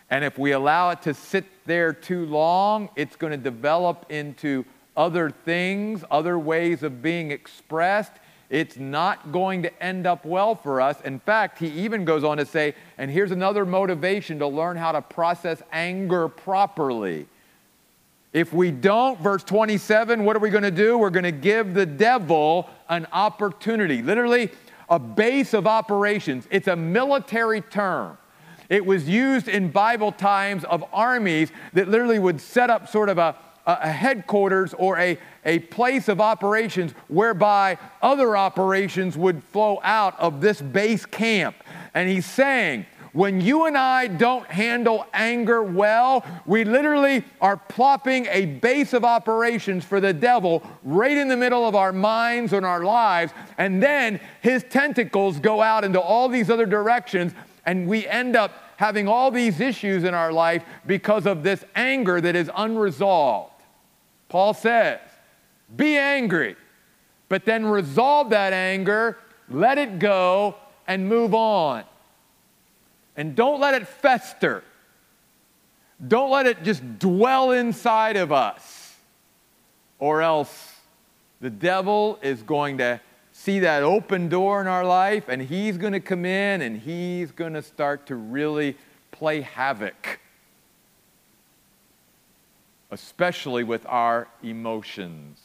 and 0.09 0.25
if 0.25 0.37
we 0.37 0.51
allow 0.51 0.89
it 0.89 1.01
to 1.03 1.13
sit 1.13 1.45
there 1.65 1.93
too 1.93 2.25
long, 2.25 2.89
it's 2.95 3.15
going 3.15 3.31
to 3.31 3.37
develop 3.37 4.05
into 4.09 4.65
other 4.97 5.29
things, 5.29 6.03
other 6.11 6.37
ways 6.37 6.83
of 6.83 7.01
being 7.01 7.31
expressed. 7.31 8.11
It's 8.49 8.75
not 8.75 9.31
going 9.31 9.63
to 9.63 9.83
end 9.83 10.05
up 10.05 10.25
well 10.25 10.55
for 10.55 10.81
us. 10.81 10.99
In 11.01 11.19
fact, 11.19 11.59
he 11.59 11.67
even 11.67 12.03
goes 12.03 12.25
on 12.25 12.35
to 12.37 12.45
say, 12.45 12.75
and 12.97 13.09
here's 13.09 13.31
another 13.31 13.65
motivation 13.65 14.39
to 14.39 14.47
learn 14.47 14.75
how 14.75 14.91
to 14.91 15.01
process 15.01 15.63
anger 15.71 16.27
properly. 16.27 17.27
If 18.33 18.51
we 18.53 18.71
don't, 18.71 19.19
verse 19.21 19.43
27, 19.45 20.25
what 20.25 20.35
are 20.35 20.39
we 20.39 20.49
going 20.49 20.63
to 20.63 20.71
do? 20.71 20.97
We're 20.97 21.09
going 21.09 21.23
to 21.23 21.31
give 21.31 21.73
the 21.73 21.85
devil 21.85 22.69
an 22.89 23.07
opportunity. 23.13 24.01
Literally, 24.01 24.49
a 24.91 25.00
base 25.00 25.53
of 25.53 25.65
operations. 25.65 26.48
It's 26.51 26.67
a 26.67 26.75
military 26.75 27.62
term. 27.62 28.17
It 28.69 28.86
was 28.86 29.07
used 29.07 29.48
in 29.48 29.71
Bible 29.71 30.12
times 30.12 30.65
of 30.65 30.83
armies 30.93 31.51
that 31.74 31.88
literally 31.88 32.19
would 32.19 32.39
set 32.39 32.69
up 32.69 32.89
sort 32.89 33.07
of 33.10 33.17
a, 33.17 33.36
a 33.65 33.89
headquarters 33.89 34.74
or 34.74 35.00
a, 35.00 35.17
a 35.45 35.60
place 35.60 36.10
of 36.10 36.19
operations 36.19 36.91
whereby 37.07 37.77
other 38.01 38.36
operations 38.36 39.17
would 39.17 39.43
flow 39.45 39.79
out 39.81 40.19
of 40.19 40.41
this 40.41 40.62
base 40.62 41.05
camp. 41.05 41.55
And 41.93 42.10
he's 42.10 42.25
saying, 42.25 42.86
when 43.13 43.41
you 43.41 43.65
and 43.65 43.77
I 43.77 44.08
don't 44.08 44.46
handle 44.46 45.06
anger 45.13 45.62
well, 45.62 46.25
we 46.46 46.63
literally 46.63 47.25
are 47.41 47.58
plopping 47.58 48.25
a 48.27 48.46
base 48.46 48.94
of 48.94 49.03
operations 49.03 49.84
for 49.84 50.00
the 50.00 50.13
devil 50.13 50.63
right 50.84 51.18
in 51.18 51.27
the 51.27 51.36
middle 51.36 51.68
of 51.68 51.75
our 51.75 51.91
minds 51.91 52.53
and 52.53 52.65
our 52.65 52.84
lives. 52.84 53.34
And 53.58 53.84
then 53.84 54.22
his 54.41 54.63
tentacles 54.70 55.39
go 55.39 55.62
out 55.62 55.84
into 55.84 56.00
all 56.00 56.30
these 56.30 56.50
other 56.50 56.65
directions, 56.65 57.34
and 57.65 57.86
we 57.86 58.08
end 58.08 58.38
up 58.38 58.53
having 58.77 59.08
all 59.08 59.30
these 59.30 59.60
issues 59.60 60.06
in 60.06 60.13
our 60.13 60.32
life 60.32 60.63
because 60.88 61.25
of 61.25 61.44
this 61.44 61.65
anger 61.75 62.22
that 62.22 62.36
is 62.36 62.50
unresolved. 62.56 63.62
Paul 64.30 64.53
says, 64.53 65.00
Be 65.75 65.98
angry, 65.98 66.56
but 67.27 67.44
then 67.44 67.65
resolve 67.65 68.30
that 68.30 68.53
anger, 68.53 69.18
let 69.50 69.77
it 69.77 70.00
go, 70.00 70.56
and 70.88 71.08
move 71.10 71.34
on. 71.34 71.84
And 73.15 73.36
don't 73.36 73.60
let 73.60 73.74
it 73.74 73.88
fester. 73.88 74.63
Don't 76.08 76.32
let 76.32 76.48
it 76.48 76.63
just 76.63 77.00
dwell 77.00 77.51
inside 77.51 78.15
of 78.15 78.32
us, 78.32 78.96
or 80.00 80.22
else 80.22 80.75
the 81.41 81.50
devil 81.50 82.18
is 82.22 82.41
going 82.41 82.77
to 82.80 83.00
see 83.32 83.60
that 83.60 83.84
open 83.84 84.30
door 84.30 84.62
in 84.62 84.68
our 84.68 84.86
life 84.86 85.27
and 85.27 85.41
he's 85.41 85.77
going 85.77 85.94
to 85.94 86.00
come 86.00 86.25
in 86.25 86.62
and 86.62 86.80
he's 86.80 87.32
going 87.32 87.53
to 87.53 87.62
start 87.62 88.06
to 88.08 88.15
really 88.15 88.77
play 89.12 89.41
havoc, 89.41 90.20
especially 92.91 93.63
with 93.63 93.86
our 93.88 94.27
emotions. 94.44 95.39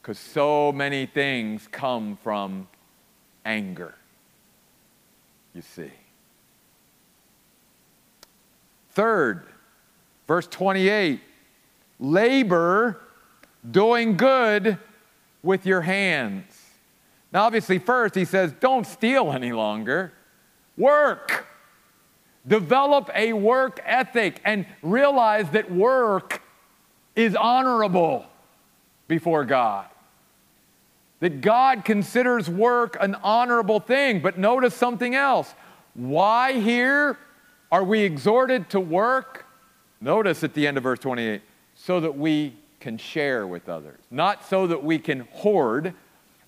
Because 0.00 0.18
so 0.18 0.72
many 0.72 1.04
things 1.04 1.68
come 1.70 2.18
from 2.22 2.68
anger, 3.44 3.94
you 5.54 5.60
see. 5.60 5.90
Third, 8.92 9.46
verse 10.26 10.46
28 10.46 11.20
labor 12.00 13.00
doing 13.68 14.16
good 14.16 14.78
with 15.42 15.66
your 15.66 15.82
hands. 15.82 16.44
Now, 17.32 17.44
obviously, 17.44 17.78
first 17.78 18.14
he 18.14 18.24
says, 18.24 18.52
don't 18.58 18.86
steal 18.86 19.32
any 19.32 19.52
longer. 19.52 20.12
Work. 20.76 21.46
Develop 22.46 23.10
a 23.14 23.34
work 23.34 23.80
ethic 23.84 24.40
and 24.44 24.66
realize 24.82 25.50
that 25.50 25.70
work 25.70 26.42
is 27.14 27.36
honorable 27.36 28.24
before 29.06 29.44
God. 29.44 29.86
That 31.20 31.42
God 31.42 31.84
considers 31.84 32.48
work 32.48 32.96
an 32.98 33.14
honorable 33.16 33.78
thing. 33.78 34.20
But 34.20 34.38
notice 34.38 34.74
something 34.74 35.14
else. 35.14 35.54
Why 35.92 36.54
here? 36.54 37.18
Are 37.72 37.84
we 37.84 38.00
exhorted 38.00 38.68
to 38.70 38.80
work? 38.80 39.46
Notice 40.00 40.42
at 40.42 40.54
the 40.54 40.66
end 40.66 40.76
of 40.76 40.82
verse 40.82 40.98
28 40.98 41.40
so 41.74 42.00
that 42.00 42.16
we 42.16 42.56
can 42.80 42.98
share 42.98 43.46
with 43.46 43.68
others, 43.68 44.00
not 44.10 44.44
so 44.44 44.66
that 44.66 44.82
we 44.82 44.98
can 44.98 45.20
hoard, 45.32 45.94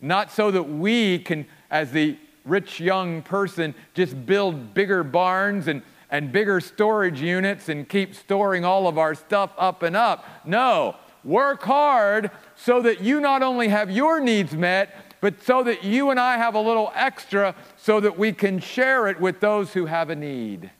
not 0.00 0.32
so 0.32 0.50
that 0.50 0.64
we 0.64 1.20
can, 1.20 1.46
as 1.70 1.92
the 1.92 2.16
rich 2.44 2.80
young 2.80 3.22
person, 3.22 3.72
just 3.94 4.26
build 4.26 4.74
bigger 4.74 5.04
barns 5.04 5.68
and, 5.68 5.82
and 6.10 6.32
bigger 6.32 6.60
storage 6.60 7.20
units 7.20 7.68
and 7.68 7.88
keep 7.88 8.14
storing 8.14 8.64
all 8.64 8.88
of 8.88 8.98
our 8.98 9.14
stuff 9.14 9.52
up 9.58 9.84
and 9.84 9.94
up. 9.94 10.24
No, 10.44 10.96
work 11.22 11.62
hard 11.62 12.32
so 12.56 12.82
that 12.82 13.00
you 13.00 13.20
not 13.20 13.42
only 13.42 13.68
have 13.68 13.90
your 13.90 14.18
needs 14.18 14.54
met, 14.54 14.92
but 15.20 15.40
so 15.40 15.62
that 15.62 15.84
you 15.84 16.10
and 16.10 16.18
I 16.18 16.36
have 16.36 16.56
a 16.56 16.60
little 16.60 16.90
extra 16.96 17.54
so 17.76 18.00
that 18.00 18.18
we 18.18 18.32
can 18.32 18.58
share 18.58 19.06
it 19.06 19.20
with 19.20 19.38
those 19.38 19.72
who 19.72 19.86
have 19.86 20.10
a 20.10 20.16
need. 20.16 20.70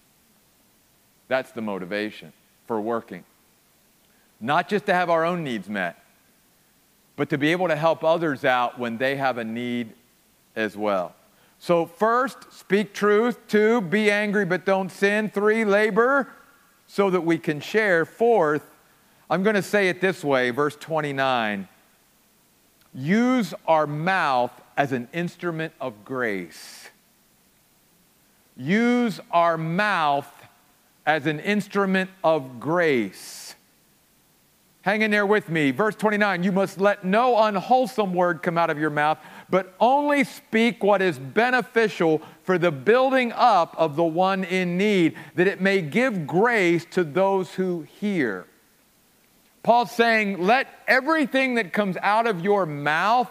That's 1.33 1.53
the 1.53 1.63
motivation 1.63 2.35
for 2.67 2.79
working. 2.79 3.25
Not 4.39 4.69
just 4.69 4.85
to 4.85 4.93
have 4.93 5.09
our 5.09 5.25
own 5.25 5.43
needs 5.43 5.67
met, 5.67 5.99
but 7.17 7.31
to 7.31 7.39
be 7.39 7.53
able 7.53 7.69
to 7.69 7.75
help 7.75 8.05
others 8.05 8.45
out 8.45 8.79
when 8.79 8.99
they 8.99 9.17
have 9.17 9.39
a 9.39 9.45
need 9.45 9.95
as 10.55 10.77
well. 10.77 11.15
So, 11.59 11.87
first, 11.87 12.53
speak 12.53 12.93
truth. 12.93 13.39
Two, 13.49 13.81
be 13.81 14.11
angry 14.11 14.45
but 14.45 14.67
don't 14.67 14.93
sin. 14.93 15.31
Three, 15.31 15.65
labor 15.65 16.29
so 16.87 17.09
that 17.09 17.23
we 17.23 17.39
can 17.39 17.61
share. 17.61 18.05
Fourth, 18.05 18.69
I'm 19.31 19.43
going 19.43 19.57
to 19.57 19.63
say 19.63 19.89
it 19.89 20.03
this 20.03 20.23
way, 20.23 20.51
verse 20.51 20.77
29 20.77 21.67
use 22.95 23.55
our 23.67 23.87
mouth 23.87 24.53
as 24.77 24.93
an 24.93 25.09
instrument 25.15 25.73
of 25.81 26.05
grace. 26.05 26.91
Use 28.55 29.19
our 29.31 29.57
mouth 29.57 30.31
as 31.07 31.27
an 31.27 31.41
instrument 31.41 32.11
of 32.23 32.61
grace. 32.61 33.55
Hang 34.83 35.03
in 35.03 35.13
there 35.13 35.27
with 35.27 35.49
me. 35.49 35.71
Verse 35.71 35.95
29 35.95 36.43
You 36.43 36.53
must 36.53 36.81
let 36.81 37.05
no 37.05 37.39
unwholesome 37.39 38.15
word 38.15 38.43
come 38.43 38.59
out 38.59 38.69
of 38.69 38.79
your 38.79 38.91
mouth, 38.91 39.19
but 39.49 39.75
only 39.79 40.25
speak 40.25 40.83
what 40.83 41.01
is 41.01 41.19
beneficial 41.19 42.21
for 42.43 42.59
the 42.59 42.73
building 42.73 43.33
up 43.33 43.75
of 43.79 43.95
the 43.95 44.05
one 44.05 44.43
in 44.43 44.77
need, 44.77 45.17
that 45.37 45.47
it 45.47 45.61
may 45.61 45.81
give 45.81 46.27
grace 46.27 46.85
to 46.91 47.05
those 47.05 47.55
who 47.55 47.83
hear. 48.01 48.47
Paul's 49.63 49.93
saying, 49.93 50.45
Let 50.45 50.67
everything 50.89 51.55
that 51.55 51.73
comes 51.73 51.97
out 51.99 52.27
of 52.27 52.43
your 52.45 52.67
mouth 52.67 53.31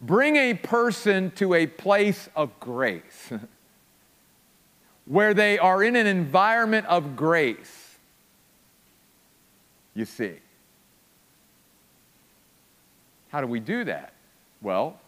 bring 0.00 0.36
a 0.36 0.54
person 0.54 1.30
to 1.32 1.52
a 1.52 1.66
place 1.66 2.30
of 2.34 2.58
grace. 2.60 3.13
Where 5.06 5.34
they 5.34 5.58
are 5.58 5.82
in 5.82 5.96
an 5.96 6.06
environment 6.06 6.86
of 6.86 7.16
grace. 7.16 7.96
You 9.94 10.04
see. 10.04 10.34
How 13.28 13.40
do 13.40 13.46
we 13.46 13.60
do 13.60 13.84
that? 13.84 14.12
Well, 14.62 14.98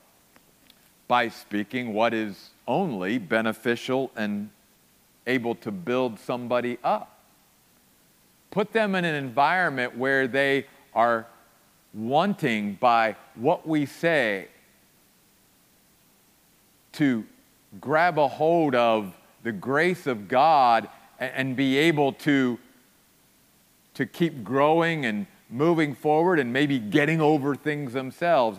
by 1.09 1.29
speaking 1.29 1.95
what 1.95 2.13
is 2.13 2.51
only 2.67 3.19
beneficial 3.19 4.11
and 4.17 4.51
able 5.27 5.55
to 5.57 5.71
build 5.71 6.19
somebody 6.19 6.79
up. 6.85 7.19
Put 8.51 8.73
them 8.73 8.95
in 8.95 9.05
an 9.05 9.15
environment 9.15 9.97
where 9.97 10.27
they 10.29 10.67
are 10.95 11.27
wanting 11.95 12.75
by 12.75 13.17
what 13.35 13.67
we 13.67 13.87
say 13.87 14.49
to 16.93 17.25
grab 17.81 18.19
a 18.19 18.29
hold 18.29 18.75
of 18.75 19.15
the 19.47 19.53
grace 19.53 20.09
of 20.09 20.27
God 20.27 20.89
and, 21.21 21.55
be 21.55 21.77
able 21.77 22.13
to, 22.15 22.59
to 23.95 24.05
keep 24.05 24.43
growing 24.43 25.07
and 25.07 25.25
moving 25.49 25.95
forward 25.95 26.41
and 26.41 26.53
maybe 26.53 26.81
getting 26.81 27.21
over 27.21 27.55
things 27.55 27.93
themselves. 27.93 28.59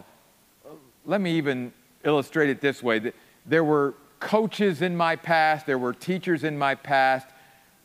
Let 1.06 1.20
me 1.20 1.32
even 1.34 1.74
illustrate 2.06 2.50
it 2.50 2.62
this 2.62 2.82
way. 2.82 3.12
There 3.46 3.65
were 3.65 3.96
coaches 4.22 4.82
in 4.82 4.96
my 4.96 5.17
past, 5.17 5.65
there 5.65 5.77
were 5.77 5.91
teachers 5.91 6.46
in 6.46 6.58
my 6.58 6.74
past 6.74 7.27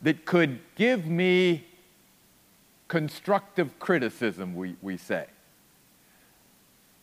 that 0.02 0.24
could 0.24 0.60
give 0.76 1.04
me 1.04 1.66
constructive 2.86 3.80
criticism, 3.80 4.54
we, 4.54 4.76
we 4.80 4.96
say. 4.96 5.26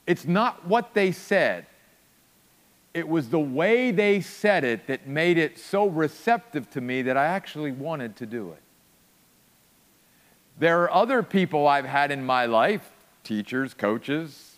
It's 0.07 0.25
not 0.25 0.65
what 0.65 0.93
they 0.93 1.11
said, 1.11 1.65
it 2.99 3.07
was 3.07 3.29
the 3.29 3.39
way 3.39 3.91
they 3.91 4.19
said 4.19 4.63
it 4.63 4.85
that 4.87 5.07
made 5.07 5.37
it 5.37 5.57
so 5.57 5.87
receptive 5.87 6.69
to 6.71 6.81
me 6.81 7.01
that 7.03 7.15
I 7.15 7.25
actually 7.25 7.71
wanted 7.71 8.17
to 8.17 8.25
do 8.25 8.51
it. 8.51 8.61
There 10.59 10.83
are 10.83 10.91
other 10.91 11.23
people 11.23 11.65
I've 11.65 11.85
had 11.85 12.11
in 12.11 12.25
my 12.25 12.45
life, 12.45 12.91
teachers, 13.23 13.73
coaches, 13.73 14.57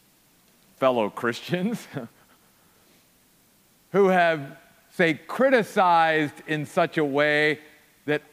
fellow 0.77 1.11
Christians, 1.11 1.87
who 3.91 4.07
have, 4.07 4.57
say, 4.89 5.13
criticized 5.13 6.41
in 6.47 6.65
such 6.65 6.97
a 6.97 7.05
way 7.05 7.59
that 8.05 8.23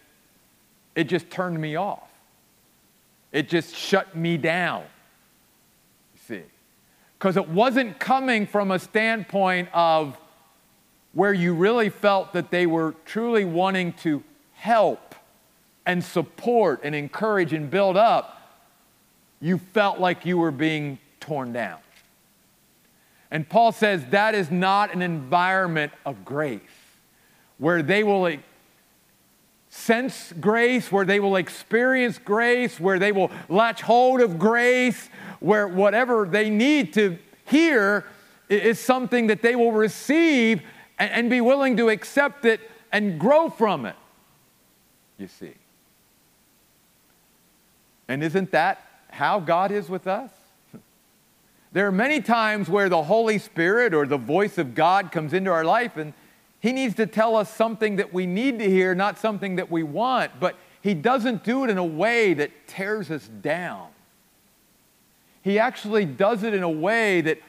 it 0.94 1.04
just 1.04 1.28
turned 1.28 1.60
me 1.60 1.76
off. 1.76 2.08
It 3.30 3.50
just 3.50 3.76
shut 3.76 4.16
me 4.16 4.38
down 4.38 4.84
because 7.18 7.36
it 7.36 7.48
wasn't 7.48 7.98
coming 7.98 8.46
from 8.46 8.70
a 8.70 8.78
standpoint 8.78 9.68
of 9.72 10.16
where 11.12 11.32
you 11.32 11.52
really 11.54 11.88
felt 11.88 12.32
that 12.32 12.50
they 12.50 12.66
were 12.66 12.94
truly 13.04 13.44
wanting 13.44 13.92
to 13.94 14.22
help 14.54 15.16
and 15.84 16.04
support 16.04 16.80
and 16.84 16.94
encourage 16.94 17.52
and 17.52 17.70
build 17.70 17.96
up, 17.96 18.60
you 19.40 19.58
felt 19.58 19.98
like 19.98 20.26
you 20.26 20.38
were 20.38 20.52
being 20.52 20.98
torn 21.18 21.52
down. 21.52 21.78
And 23.30 23.48
Paul 23.48 23.72
says 23.72 24.04
that 24.10 24.34
is 24.34 24.50
not 24.50 24.94
an 24.94 25.02
environment 25.02 25.92
of 26.06 26.24
grace 26.24 26.60
where 27.58 27.82
they 27.82 28.04
will 28.04 28.36
sense 29.70 30.32
grace, 30.40 30.90
where 30.90 31.04
they 31.04 31.20
will 31.20 31.36
experience 31.36 32.18
grace, 32.18 32.80
where 32.80 32.98
they 32.98 33.12
will 33.12 33.30
latch 33.48 33.82
hold 33.82 34.20
of 34.20 34.38
grace, 34.38 35.08
where 35.40 35.68
whatever 35.68 36.26
they 36.26 36.50
need 36.50 36.92
to 36.94 37.18
hear 37.46 38.04
is 38.48 38.78
something 38.78 39.28
that 39.28 39.42
they 39.42 39.54
will 39.56 39.72
receive 39.72 40.62
and, 40.98 41.30
be 41.30 41.40
willing 41.40 41.76
to 41.76 41.88
accept 41.88 42.44
it 42.44 42.60
and 42.90 43.20
grow 43.20 43.48
from 43.48 43.86
it. 43.86 43.96
You 45.18 45.28
see. 45.28 45.54
And 48.08 48.22
isn't 48.22 48.50
that 48.52 48.84
how 49.10 49.40
God 49.40 49.70
is 49.70 49.88
with 49.88 50.06
us? 50.06 50.30
There 51.70 51.86
are 51.86 51.92
many 51.92 52.22
times 52.22 52.70
where 52.70 52.88
the 52.88 53.02
Holy 53.02 53.38
Spirit 53.38 53.92
or 53.92 54.06
the 54.06 54.16
voice 54.16 54.56
of 54.56 54.74
God 54.74 55.12
comes 55.12 55.34
into 55.34 55.50
our 55.50 55.64
life 55.64 55.98
and 55.98 56.14
He 56.60 56.72
needs 56.72 56.94
to 56.94 57.06
tell 57.06 57.36
us 57.36 57.54
something 57.54 57.96
that 57.96 58.12
we 58.12 58.24
need 58.24 58.58
to 58.58 58.68
hear, 58.68 58.94
not 58.94 59.18
something 59.18 59.56
that 59.56 59.70
we 59.70 59.82
want, 59.82 60.32
but 60.40 60.56
He 60.80 60.94
doesn't 60.94 61.44
do 61.44 61.64
it 61.64 61.70
in 61.70 61.76
a 61.76 61.84
way 61.84 62.32
that 62.32 62.50
tears 62.66 63.10
us 63.10 63.28
down. 63.28 63.88
He 65.48 65.58
actually 65.58 66.04
does 66.04 66.42
it 66.42 66.52
in 66.52 66.62
a 66.62 66.68
way 66.68 67.22
that 67.22 67.40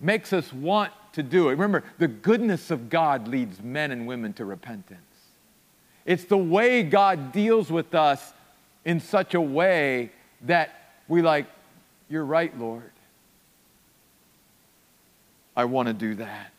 makes 0.00 0.32
us 0.32 0.52
want 0.52 0.92
to 1.12 1.22
do 1.22 1.50
it. 1.50 1.52
Remember, 1.52 1.84
the 1.98 2.08
goodness 2.08 2.72
of 2.72 2.90
God 2.90 3.28
leads 3.28 3.62
men 3.62 3.92
and 3.92 4.08
women 4.08 4.32
to 4.32 4.44
repentance. 4.44 5.00
It's 6.04 6.24
the 6.24 6.36
way 6.36 6.82
God 6.82 7.30
deals 7.30 7.70
with 7.70 7.94
us 7.94 8.32
in 8.84 8.98
such 8.98 9.34
a 9.34 9.40
way 9.40 10.10
that 10.40 10.96
we 11.06 11.22
like, 11.22 11.46
you're 12.08 12.24
right, 12.24 12.58
Lord. 12.58 12.90
I 15.56 15.66
want 15.66 15.86
to 15.86 15.94
do 15.94 16.16
that. 16.16 16.50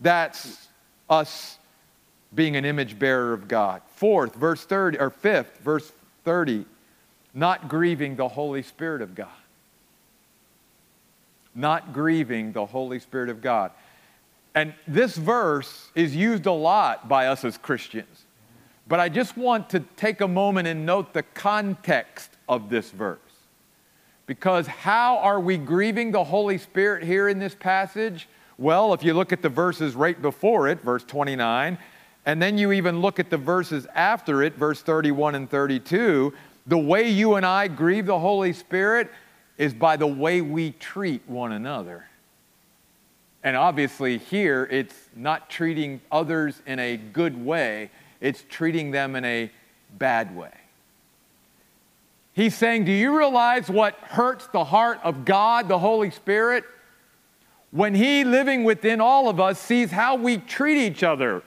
That's 0.00 0.68
us 1.10 1.58
being 2.32 2.54
an 2.54 2.64
image 2.64 2.96
bearer 2.96 3.32
of 3.32 3.48
God. 3.48 3.82
Fourth, 3.96 4.36
verse 4.36 4.64
30, 4.64 4.98
or 5.00 5.10
fifth, 5.10 5.58
verse 5.64 5.90
30, 6.22 6.64
not 7.34 7.68
grieving 7.68 8.14
the 8.14 8.28
Holy 8.28 8.62
Spirit 8.62 9.02
of 9.02 9.16
God. 9.16 9.30
Not 11.54 11.92
grieving 11.92 12.52
the 12.52 12.66
Holy 12.66 12.98
Spirit 12.98 13.28
of 13.28 13.40
God. 13.40 13.70
And 14.54 14.74
this 14.86 15.16
verse 15.16 15.90
is 15.94 16.14
used 16.14 16.46
a 16.46 16.52
lot 16.52 17.08
by 17.08 17.26
us 17.26 17.44
as 17.44 17.58
Christians. 17.58 18.24
But 18.86 19.00
I 19.00 19.08
just 19.08 19.36
want 19.36 19.70
to 19.70 19.80
take 19.96 20.20
a 20.20 20.28
moment 20.28 20.68
and 20.68 20.84
note 20.84 21.12
the 21.12 21.22
context 21.22 22.30
of 22.48 22.68
this 22.68 22.90
verse. 22.90 23.18
Because 24.26 24.66
how 24.66 25.18
are 25.18 25.40
we 25.40 25.56
grieving 25.56 26.12
the 26.12 26.24
Holy 26.24 26.58
Spirit 26.58 27.02
here 27.02 27.28
in 27.28 27.38
this 27.38 27.54
passage? 27.54 28.28
Well, 28.56 28.94
if 28.94 29.02
you 29.02 29.14
look 29.14 29.32
at 29.32 29.42
the 29.42 29.48
verses 29.48 29.94
right 29.94 30.20
before 30.20 30.68
it, 30.68 30.80
verse 30.80 31.04
29, 31.04 31.76
and 32.26 32.40
then 32.40 32.56
you 32.56 32.72
even 32.72 33.00
look 33.00 33.18
at 33.18 33.30
the 33.30 33.36
verses 33.36 33.86
after 33.94 34.42
it, 34.42 34.54
verse 34.54 34.80
31 34.80 35.34
and 35.34 35.50
32, 35.50 36.32
the 36.66 36.78
way 36.78 37.08
you 37.08 37.34
and 37.34 37.44
I 37.44 37.68
grieve 37.68 38.06
the 38.06 38.18
Holy 38.18 38.52
Spirit 38.52 39.10
is 39.58 39.74
by 39.74 39.96
the 39.96 40.06
way 40.06 40.40
we 40.40 40.72
treat 40.72 41.22
one 41.28 41.52
another. 41.52 42.06
And 43.42 43.56
obviously, 43.56 44.18
here 44.18 44.66
it's 44.70 44.94
not 45.14 45.50
treating 45.50 46.00
others 46.10 46.62
in 46.66 46.78
a 46.78 46.96
good 46.96 47.44
way, 47.44 47.90
it's 48.20 48.44
treating 48.48 48.90
them 48.90 49.16
in 49.16 49.24
a 49.24 49.50
bad 49.98 50.34
way. 50.34 50.52
He's 52.32 52.54
saying, 52.54 52.84
Do 52.84 52.92
you 52.92 53.16
realize 53.16 53.68
what 53.68 53.94
hurts 53.94 54.48
the 54.48 54.64
heart 54.64 54.98
of 55.04 55.24
God, 55.24 55.68
the 55.68 55.78
Holy 55.78 56.10
Spirit? 56.10 56.64
When 57.70 57.94
He, 57.94 58.24
living 58.24 58.64
within 58.64 59.00
all 59.00 59.28
of 59.28 59.38
us, 59.38 59.58
sees 59.58 59.90
how 59.90 60.16
we 60.16 60.38
treat 60.38 60.78
each 60.78 61.02
other, 61.02 61.42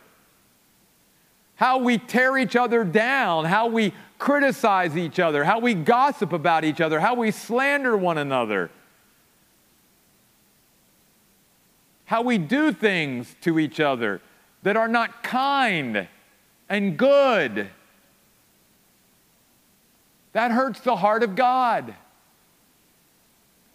how 1.57 1.77
we 1.77 1.97
tear 1.99 2.37
each 2.37 2.55
other 2.55 2.83
down, 2.83 3.45
how 3.45 3.67
we 3.67 3.93
criticize 4.17 4.97
each 4.97 5.19
other, 5.19 5.43
how 5.43 5.59
we 5.59 5.75
gossip 5.75 6.33
about 6.33 6.63
each 6.63 6.81
other, 6.81 6.99
how 6.99 7.13
we 7.13 7.29
slander 7.29 7.95
one 7.95 8.17
another. 8.17 8.71
how 12.07 12.21
we 12.21 12.37
do 12.37 12.71
things 12.71 13.35
to 13.41 13.59
each 13.59 13.81
other 13.81 14.21
that 14.63 14.77
are 14.77 14.87
not 14.87 15.23
kind 15.23 16.07
and 16.69 16.97
good. 16.97 17.67
That 20.31 20.51
hurts 20.51 20.79
the 20.79 20.95
heart 20.95 21.21
of 21.21 21.35
God. 21.35 21.93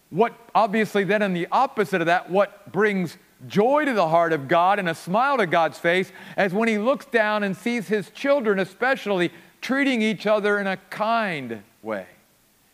What, 0.09 0.33
obviously, 0.53 1.03
then, 1.03 1.21
on 1.21 1.33
the 1.33 1.47
opposite 1.51 2.01
of 2.01 2.07
that, 2.07 2.29
what 2.29 2.71
brings 2.71 3.17
joy 3.47 3.85
to 3.85 3.93
the 3.93 4.07
heart 4.07 4.33
of 4.33 4.47
God 4.47 4.79
and 4.79 4.89
a 4.89 4.95
smile 4.95 5.37
to 5.37 5.45
God's 5.45 5.79
face, 5.79 6.11
as 6.37 6.53
when 6.53 6.67
He 6.67 6.77
looks 6.77 7.05
down 7.05 7.43
and 7.43 7.55
sees 7.55 7.87
His 7.87 8.09
children, 8.09 8.59
especially, 8.59 9.31
treating 9.61 10.01
each 10.01 10.27
other 10.27 10.59
in 10.59 10.67
a 10.67 10.77
kind 10.77 11.63
way, 11.81 12.07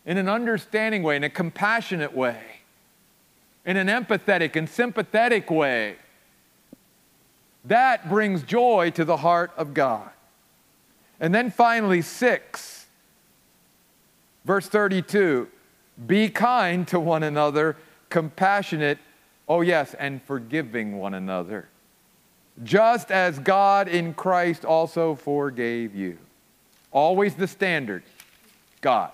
in 0.06 0.18
an 0.18 0.30
understanding 0.30 1.04
way, 1.04 1.16
in 1.16 1.24
a 1.24 1.30
compassionate 1.30 2.16
way 2.16 2.40
in 3.70 3.78
an 3.78 3.88
empathetic 3.88 4.56
and 4.56 4.68
sympathetic 4.68 5.52
way. 5.52 5.96
That 7.66 8.10
brings 8.10 8.42
joy 8.42 8.92
to 8.96 9.06
the 9.06 9.18
heart 9.18 9.52
of 9.58 9.76
God. 9.76 10.10
And 11.20 11.36
then 11.36 11.52
finally, 11.52 12.02
six, 12.02 12.88
verse 14.44 14.68
32 14.68 15.48
be 16.08 16.30
kind 16.30 16.88
to 16.88 17.00
one 17.00 17.24
another, 17.24 17.76
compassionate, 18.10 18.98
oh 19.50 19.62
yes, 19.62 19.96
and 19.96 20.22
forgiving 20.24 21.00
one 21.00 21.16
another, 21.16 21.68
just 22.64 23.12
as 23.12 23.40
God 23.40 23.88
in 23.88 24.14
Christ 24.14 24.64
also 24.64 25.16
forgave 25.16 25.96
you. 25.96 26.18
Always 26.92 27.34
the 27.36 27.48
standard, 27.48 28.04
God. 28.82 29.12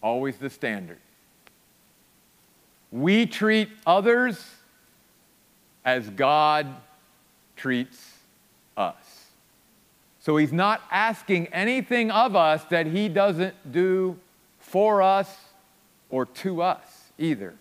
Always 0.00 0.36
the 0.36 0.48
standard. 0.48 0.98
We 2.92 3.26
treat 3.26 3.68
others 3.84 4.42
as 5.84 6.08
God 6.10 6.66
treats 7.56 8.12
us. 8.76 9.26
So 10.20 10.36
he's 10.36 10.52
not 10.52 10.82
asking 10.90 11.48
anything 11.48 12.10
of 12.10 12.36
us 12.36 12.62
that 12.66 12.86
he 12.86 13.08
doesn't 13.08 13.72
do 13.72 14.16
for 14.58 15.02
us 15.02 15.34
or 16.10 16.26
to 16.26 16.62
us 16.62 17.10
either. 17.18 17.54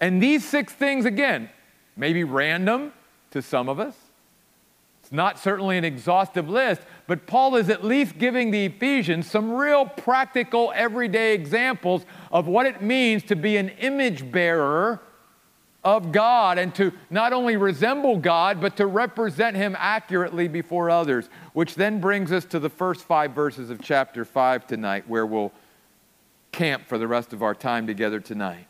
And 0.00 0.22
these 0.22 0.44
six 0.44 0.72
things, 0.72 1.04
again, 1.04 1.48
may 1.96 2.12
be 2.12 2.24
random 2.24 2.92
to 3.30 3.40
some 3.42 3.68
of 3.68 3.80
us. 3.80 3.94
It's 5.02 5.12
not 5.12 5.38
certainly 5.38 5.78
an 5.78 5.84
exhaustive 5.84 6.48
list, 6.48 6.82
but 7.06 7.26
Paul 7.26 7.54
is 7.56 7.70
at 7.70 7.84
least 7.84 8.18
giving 8.18 8.50
the 8.50 8.66
Ephesians 8.66 9.30
some 9.30 9.52
real 9.52 9.86
practical, 9.86 10.72
everyday 10.74 11.32
examples 11.32 12.04
of 12.32 12.48
what 12.48 12.66
it 12.66 12.82
means 12.82 13.22
to 13.24 13.36
be 13.36 13.56
an 13.56 13.68
image 13.68 14.30
bearer 14.32 15.00
of 15.84 16.10
God 16.10 16.58
and 16.58 16.74
to 16.74 16.92
not 17.08 17.32
only 17.32 17.56
resemble 17.56 18.16
God, 18.18 18.60
but 18.60 18.76
to 18.78 18.86
represent 18.86 19.56
Him 19.56 19.76
accurately 19.78 20.48
before 20.48 20.90
others. 20.90 21.28
Which 21.52 21.76
then 21.76 22.00
brings 22.00 22.32
us 22.32 22.44
to 22.46 22.58
the 22.58 22.68
first 22.68 23.04
five 23.04 23.30
verses 23.30 23.70
of 23.70 23.80
chapter 23.80 24.24
5 24.24 24.66
tonight, 24.66 25.08
where 25.08 25.24
we'll 25.24 25.52
camp 26.50 26.88
for 26.88 26.98
the 26.98 27.06
rest 27.06 27.32
of 27.32 27.44
our 27.44 27.54
time 27.54 27.86
together 27.86 28.18
tonight 28.18 28.66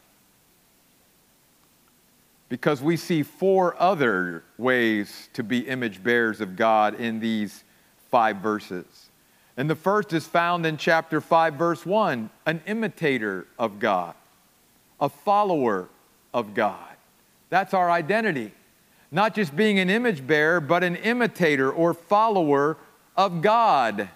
because 2.49 2.81
we 2.81 2.97
see 2.97 3.23
four 3.23 3.81
other 3.81 4.45
ways 4.57 5.29
to 5.33 5.43
be 5.43 5.61
image 5.61 6.03
bearers 6.03 6.41
of 6.41 6.57
God 6.57 6.95
in 7.01 7.21
these 7.21 7.65
five 8.11 8.37
verses. 8.37 9.11
And 9.57 9.69
the 9.69 9.75
first 9.75 10.13
is 10.13 10.27
found 10.27 10.67
in 10.67 10.77
chapter 10.77 11.21
5, 11.21 11.55
verse 11.55 11.87
1 11.87 12.31
an 12.47 12.63
imitator 12.67 13.47
of 13.59 13.79
God, 13.79 14.15
a 15.01 15.09
follower 15.09 15.89
of 16.33 16.55
God. 16.55 16.79
That's 17.49 17.75
our 17.75 17.91
identity. 17.91 18.53
Not 19.11 19.35
just 19.35 19.57
being 19.57 19.79
an 19.79 19.89
image 19.89 20.27
bearer, 20.27 20.61
but 20.61 20.85
an 20.85 20.97
imitator 20.97 21.71
or 21.71 21.95
follower 21.95 22.77
of 23.17 23.41
God, 23.41 24.09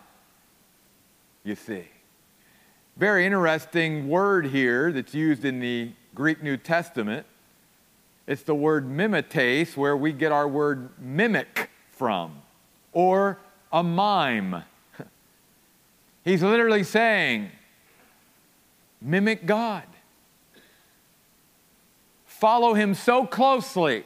you 1.45 1.55
see. 1.55 1.85
Very 2.97 3.25
interesting 3.25 4.09
word 4.09 4.47
here 4.47 4.93
that's 4.93 5.15
used 5.15 5.45
in 5.45 5.61
the 5.61 5.93
Greek 6.15 6.43
New 6.43 6.57
Testament 6.57 7.25
it's 8.31 8.45
the 8.45 8.55
word 8.55 8.89
mimetes, 8.89 9.77
where 9.77 9.97
we 9.97 10.13
get 10.13 10.31
our 10.31 10.47
word 10.47 10.91
mimic 11.01 11.69
from, 11.91 12.43
or 12.93 13.41
a 13.73 13.83
mime. 13.83 14.63
He's 16.25 16.41
literally 16.41 16.85
saying, 16.85 17.51
mimic 19.03 19.47
God. 19.47 19.83
Follow 22.25 22.73
him 22.75 22.95
so 22.95 23.27
closely 23.27 24.05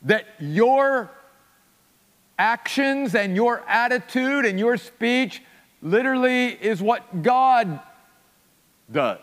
that 0.00 0.24
your 0.40 1.10
actions 2.38 3.14
and 3.14 3.36
your 3.36 3.62
attitude 3.68 4.46
and 4.46 4.58
your 4.58 4.78
speech 4.78 5.42
literally 5.82 6.46
is 6.46 6.80
what 6.80 7.20
God 7.20 7.80
does. 8.90 9.20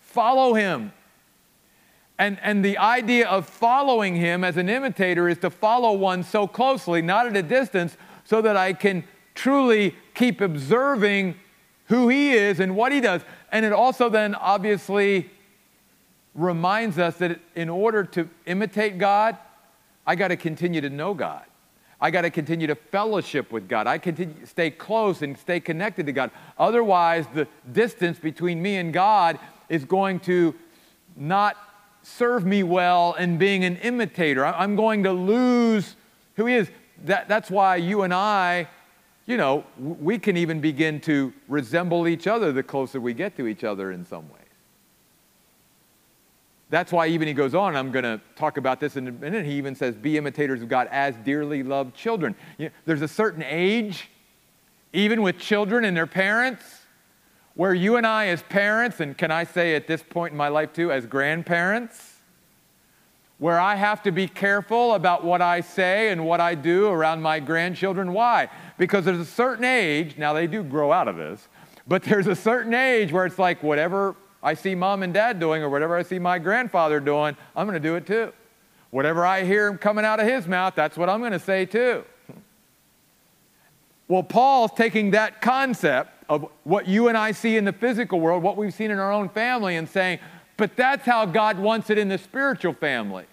Follow 0.00 0.54
him. 0.54 0.90
And, 2.22 2.38
and 2.40 2.64
the 2.64 2.78
idea 2.78 3.26
of 3.26 3.48
following 3.48 4.14
him 4.14 4.44
as 4.44 4.56
an 4.56 4.68
imitator 4.68 5.28
is 5.28 5.38
to 5.38 5.50
follow 5.50 5.92
one 5.92 6.22
so 6.22 6.46
closely, 6.46 7.02
not 7.02 7.26
at 7.26 7.36
a 7.36 7.42
distance, 7.42 7.96
so 8.22 8.40
that 8.42 8.56
I 8.56 8.74
can 8.74 9.02
truly 9.34 9.96
keep 10.14 10.40
observing 10.40 11.34
who 11.86 12.08
he 12.08 12.30
is 12.30 12.60
and 12.60 12.76
what 12.76 12.92
he 12.92 13.00
does. 13.00 13.22
And 13.50 13.66
it 13.66 13.72
also 13.72 14.08
then 14.08 14.36
obviously 14.36 15.30
reminds 16.36 16.96
us 16.96 17.16
that 17.16 17.40
in 17.56 17.68
order 17.68 18.04
to 18.04 18.28
imitate 18.46 18.98
God, 18.98 19.36
I 20.06 20.14
got 20.14 20.28
to 20.28 20.36
continue 20.36 20.80
to 20.80 20.90
know 20.90 21.14
God. 21.14 21.44
I 22.00 22.12
got 22.12 22.22
to 22.22 22.30
continue 22.30 22.68
to 22.68 22.76
fellowship 22.76 23.50
with 23.50 23.68
God. 23.68 23.88
I 23.88 23.98
continue 23.98 24.38
to 24.38 24.46
stay 24.46 24.70
close 24.70 25.22
and 25.22 25.36
stay 25.36 25.58
connected 25.58 26.06
to 26.06 26.12
God. 26.12 26.30
Otherwise, 26.56 27.26
the 27.34 27.48
distance 27.72 28.20
between 28.20 28.62
me 28.62 28.76
and 28.76 28.92
God 28.92 29.40
is 29.68 29.84
going 29.84 30.20
to 30.20 30.54
not 31.16 31.56
serve 32.02 32.44
me 32.44 32.62
well 32.62 33.14
in 33.14 33.38
being 33.38 33.64
an 33.64 33.76
imitator. 33.76 34.44
I'm 34.44 34.76
going 34.76 35.04
to 35.04 35.12
lose 35.12 35.96
who 36.36 36.46
He 36.46 36.54
is. 36.54 36.70
That, 37.04 37.28
that's 37.28 37.50
why 37.50 37.76
you 37.76 38.02
and 38.02 38.14
I, 38.14 38.68
you 39.26 39.36
know, 39.36 39.64
we 39.78 40.18
can 40.18 40.36
even 40.36 40.60
begin 40.60 41.00
to 41.02 41.32
resemble 41.48 42.08
each 42.08 42.26
other 42.26 42.52
the 42.52 42.62
closer 42.62 43.00
we 43.00 43.14
get 43.14 43.36
to 43.36 43.46
each 43.46 43.64
other 43.64 43.92
in 43.92 44.04
some 44.04 44.28
ways. 44.28 44.38
That's 46.70 46.90
why 46.90 47.08
even 47.08 47.28
he 47.28 47.34
goes 47.34 47.54
on, 47.54 47.76
I'm 47.76 47.92
going 47.92 48.04
to 48.04 48.18
talk 48.34 48.56
about 48.56 48.80
this 48.80 48.96
in 48.96 49.06
a 49.06 49.12
minute. 49.12 49.44
He 49.44 49.52
even 49.52 49.74
says, 49.74 49.94
Be 49.94 50.16
imitators 50.16 50.62
of 50.62 50.70
God 50.70 50.88
as 50.90 51.14
dearly 51.16 51.62
loved 51.62 51.94
children. 51.94 52.34
You 52.56 52.66
know, 52.66 52.70
there's 52.86 53.02
a 53.02 53.08
certain 53.08 53.42
age, 53.42 54.08
even 54.94 55.20
with 55.20 55.38
children 55.38 55.84
and 55.84 55.94
their 55.94 56.06
parents, 56.06 56.64
where 57.54 57.74
you 57.74 57.96
and 57.96 58.06
I, 58.06 58.28
as 58.28 58.42
parents, 58.42 59.00
and 59.00 59.16
can 59.16 59.30
I 59.30 59.44
say 59.44 59.74
at 59.74 59.86
this 59.86 60.02
point 60.02 60.32
in 60.32 60.38
my 60.38 60.48
life 60.48 60.72
too, 60.72 60.90
as 60.90 61.06
grandparents, 61.06 62.12
where 63.38 63.58
I 63.58 63.74
have 63.74 64.02
to 64.04 64.12
be 64.12 64.28
careful 64.28 64.94
about 64.94 65.24
what 65.24 65.42
I 65.42 65.62
say 65.62 66.10
and 66.10 66.24
what 66.24 66.40
I 66.40 66.54
do 66.54 66.86
around 66.86 67.22
my 67.22 67.40
grandchildren. 67.40 68.12
Why? 68.12 68.48
Because 68.78 69.04
there's 69.04 69.18
a 69.18 69.24
certain 69.24 69.64
age, 69.64 70.16
now 70.16 70.32
they 70.32 70.46
do 70.46 70.62
grow 70.62 70.92
out 70.92 71.08
of 71.08 71.16
this, 71.16 71.48
but 71.86 72.04
there's 72.04 72.28
a 72.28 72.36
certain 72.36 72.72
age 72.72 73.12
where 73.12 73.26
it's 73.26 73.40
like 73.40 73.62
whatever 73.62 74.14
I 74.42 74.54
see 74.54 74.74
mom 74.74 75.02
and 75.02 75.12
dad 75.12 75.40
doing 75.40 75.62
or 75.62 75.68
whatever 75.68 75.96
I 75.96 76.02
see 76.02 76.20
my 76.20 76.38
grandfather 76.38 77.00
doing, 77.00 77.36
I'm 77.56 77.66
going 77.66 77.80
to 77.80 77.88
do 77.88 77.96
it 77.96 78.06
too. 78.06 78.32
Whatever 78.90 79.26
I 79.26 79.42
hear 79.42 79.76
coming 79.76 80.04
out 80.04 80.20
of 80.20 80.26
his 80.26 80.46
mouth, 80.46 80.74
that's 80.76 80.96
what 80.96 81.08
I'm 81.08 81.18
going 81.18 81.32
to 81.32 81.38
say 81.40 81.66
too. 81.66 82.04
Well, 84.06 84.22
Paul's 84.22 84.72
taking 84.76 85.12
that 85.12 85.40
concept 85.40 86.21
of 86.32 86.48
what 86.64 86.88
you 86.88 87.08
and 87.08 87.16
I 87.16 87.32
see 87.32 87.56
in 87.56 87.64
the 87.64 87.72
physical 87.72 88.20
world, 88.20 88.42
what 88.42 88.56
we've 88.56 88.74
seen 88.74 88.90
in 88.90 88.98
our 88.98 89.12
own 89.12 89.28
family, 89.28 89.76
and 89.76 89.88
saying, 89.88 90.18
but 90.56 90.76
that's 90.76 91.04
how 91.04 91.26
God 91.26 91.58
wants 91.58 91.90
it 91.90 91.98
in 91.98 92.08
the 92.08 92.18
spiritual 92.18 92.72
family. 92.74 93.24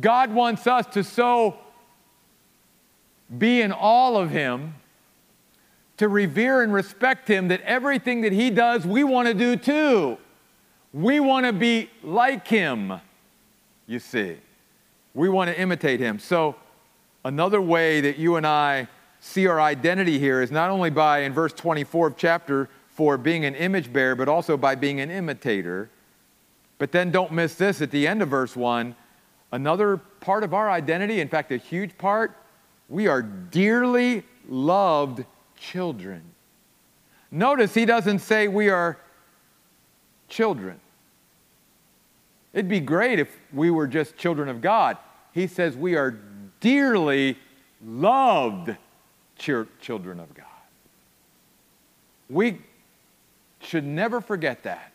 God 0.00 0.32
wants 0.32 0.66
us 0.66 0.86
to 0.94 1.04
so 1.04 1.58
be 3.36 3.60
in 3.60 3.72
all 3.72 4.16
of 4.16 4.30
Him 4.30 4.74
to 5.98 6.08
revere 6.08 6.62
and 6.62 6.72
respect 6.72 7.28
him 7.28 7.48
that 7.48 7.60
everything 7.62 8.22
that 8.22 8.32
he 8.32 8.50
does, 8.50 8.86
we 8.86 9.04
want 9.04 9.28
to 9.28 9.34
do 9.34 9.56
too. 9.56 10.16
We 10.94 11.20
want 11.20 11.44
to 11.44 11.52
be 11.52 11.90
like 12.02 12.46
him, 12.48 13.00
you 13.86 13.98
see. 13.98 14.38
We 15.12 15.28
want 15.28 15.50
to 15.50 15.60
imitate 15.60 16.00
him. 16.00 16.18
So, 16.18 16.54
another 17.24 17.60
way 17.60 18.00
that 18.00 18.16
you 18.16 18.36
and 18.36 18.46
I 18.46 18.88
see 19.20 19.46
our 19.46 19.60
identity 19.60 20.18
here 20.18 20.42
is 20.42 20.50
not 20.50 20.70
only 20.70 20.90
by, 20.90 21.20
in 21.20 21.32
verse 21.32 21.52
24 21.52 22.08
of 22.08 22.16
chapter 22.16 22.68
4, 22.90 23.18
being 23.18 23.44
an 23.44 23.54
image 23.54 23.92
bearer, 23.92 24.14
but 24.14 24.28
also 24.28 24.56
by 24.56 24.74
being 24.74 25.00
an 25.00 25.10
imitator. 25.10 25.90
But 26.78 26.92
then 26.92 27.10
don't 27.10 27.32
miss 27.32 27.54
this 27.54 27.82
at 27.82 27.90
the 27.90 28.06
end 28.06 28.22
of 28.22 28.28
verse 28.28 28.56
1. 28.56 28.94
Another 29.52 29.96
part 29.96 30.44
of 30.44 30.54
our 30.54 30.70
identity, 30.70 31.20
in 31.20 31.28
fact, 31.28 31.52
a 31.52 31.56
huge 31.56 31.96
part, 31.98 32.36
we 32.88 33.06
are 33.06 33.22
dearly 33.22 34.24
loved 34.48 35.24
children. 35.56 36.22
Notice 37.30 37.74
he 37.74 37.84
doesn't 37.84 38.20
say 38.20 38.48
we 38.48 38.70
are 38.70 38.98
children. 40.28 40.80
It'd 42.52 42.68
be 42.68 42.80
great 42.80 43.18
if 43.18 43.28
we 43.52 43.70
were 43.70 43.86
just 43.86 44.16
children 44.16 44.48
of 44.48 44.60
God. 44.60 44.96
He 45.32 45.46
says 45.46 45.76
we 45.76 45.96
are 45.96 46.18
dearly 46.60 47.36
loved 47.84 48.74
children 49.38 50.20
of 50.20 50.34
God. 50.34 50.44
We 52.28 52.60
should 53.60 53.84
never 53.84 54.20
forget 54.20 54.64
that. 54.64 54.92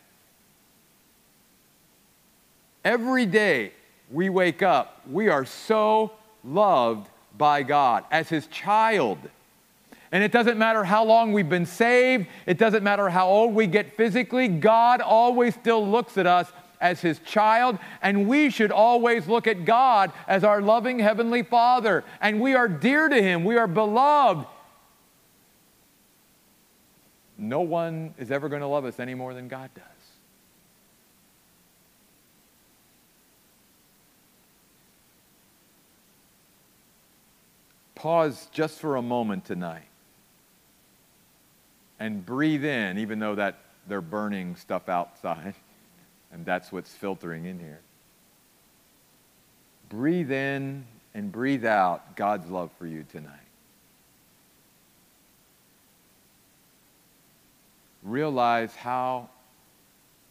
Every 2.84 3.26
day 3.26 3.72
we 4.10 4.28
wake 4.28 4.62
up, 4.62 5.00
we 5.10 5.28
are 5.28 5.44
so 5.44 6.12
loved 6.44 7.08
by 7.36 7.62
God 7.62 8.04
as 8.10 8.28
His 8.28 8.46
child. 8.48 9.18
And 10.12 10.22
it 10.22 10.30
doesn't 10.30 10.58
matter 10.58 10.84
how 10.84 11.04
long 11.04 11.32
we've 11.32 11.48
been 11.48 11.66
saved, 11.66 12.26
it 12.46 12.58
doesn't 12.58 12.84
matter 12.84 13.08
how 13.08 13.26
old 13.28 13.54
we 13.54 13.66
get 13.66 13.96
physically, 13.96 14.46
God 14.46 15.00
always 15.00 15.54
still 15.54 15.84
looks 15.86 16.16
at 16.18 16.26
us 16.26 16.52
as 16.84 17.00
his 17.00 17.18
child, 17.20 17.78
and 18.02 18.28
we 18.28 18.50
should 18.50 18.70
always 18.70 19.26
look 19.26 19.46
at 19.46 19.64
God 19.64 20.12
as 20.28 20.44
our 20.44 20.60
loving 20.60 20.98
heavenly 20.98 21.42
Father. 21.42 22.04
And 22.20 22.42
we 22.42 22.54
are 22.54 22.68
dear 22.68 23.08
to 23.08 23.22
him, 23.22 23.42
we 23.42 23.56
are 23.56 23.66
beloved. 23.66 24.46
No 27.38 27.62
one 27.62 28.12
is 28.18 28.30
ever 28.30 28.50
going 28.50 28.60
to 28.60 28.68
love 28.68 28.84
us 28.84 29.00
any 29.00 29.14
more 29.14 29.32
than 29.32 29.48
God 29.48 29.70
does. 29.74 29.84
Pause 37.94 38.48
just 38.52 38.78
for 38.78 38.96
a 38.96 39.02
moment 39.02 39.46
tonight 39.46 39.88
and 41.98 42.26
breathe 42.26 42.66
in, 42.66 42.98
even 42.98 43.20
though 43.20 43.36
that 43.36 43.56
they're 43.88 44.02
burning 44.02 44.56
stuff 44.56 44.90
outside, 44.90 45.54
and 46.34 46.44
that's 46.44 46.72
what's 46.72 46.92
filtering 46.92 47.46
in 47.46 47.60
here. 47.60 47.80
Breathe 49.88 50.32
in 50.32 50.84
and 51.14 51.30
breathe 51.30 51.64
out 51.64 52.16
God's 52.16 52.50
love 52.50 52.70
for 52.76 52.86
you 52.86 53.04
tonight. 53.10 53.30
Realize 58.02 58.74
how 58.74 59.30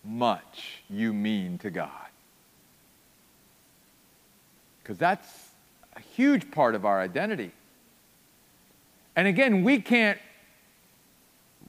much 0.04 0.84
you 0.89 1.13
mean 1.13 1.58
to 1.60 1.72
God. 1.72 1.89
Because 4.82 4.98
that's 4.98 5.52
a 5.96 6.02
huge 6.02 6.52
part 6.52 6.76
of 6.76 6.86
our 6.86 7.00
identity. 7.00 7.54
And 9.16 9.26
again, 9.26 9.63
we 9.63 9.80
can't 9.80 10.20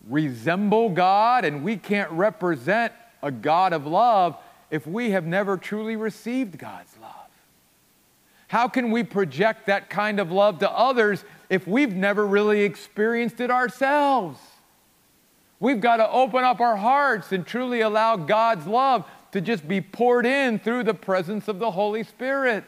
resemble 0.09 0.89
God 0.89 1.45
and 1.45 1.63
we 1.63 1.77
can't 1.77 2.11
represent 2.11 2.93
a 3.25 3.33
God 3.33 3.73
of 3.73 3.87
love 3.87 4.37
if 4.71 4.87
we 4.87 5.11
have 5.11 5.27
never 5.27 5.57
truly 5.57 5.97
received 5.97 6.59
God's 6.59 6.97
love. 7.01 7.11
How 8.49 8.69
can 8.69 8.91
we 8.91 9.03
project 9.03 9.67
that 9.67 9.91
kind 9.91 10.21
of 10.21 10.31
love 10.31 10.61
to 10.61 10.71
others 10.71 11.25
if 11.51 11.67
we've 11.67 11.95
never 11.95 12.25
really 12.27 12.63
experienced 12.63 13.41
it 13.41 13.51
ourselves? 13.51 14.39
We've 15.59 15.81
got 15.81 15.97
to 15.97 16.09
open 16.09 16.45
up 16.45 16.61
our 16.61 16.77
hearts 16.77 17.33
and 17.33 17.47
truly 17.47 17.81
allow 17.81 18.17
God's 18.17 18.67
love 18.67 19.05
to 19.33 19.41
just 19.41 19.67
be 19.67 19.81
poured 19.81 20.27
in 20.27 20.59
through 20.59 20.85
the 20.85 20.95
presence 20.95 21.49
of 21.49 21.59
the 21.59 21.71
Holy 21.71 22.05
Spirit. 22.05 22.65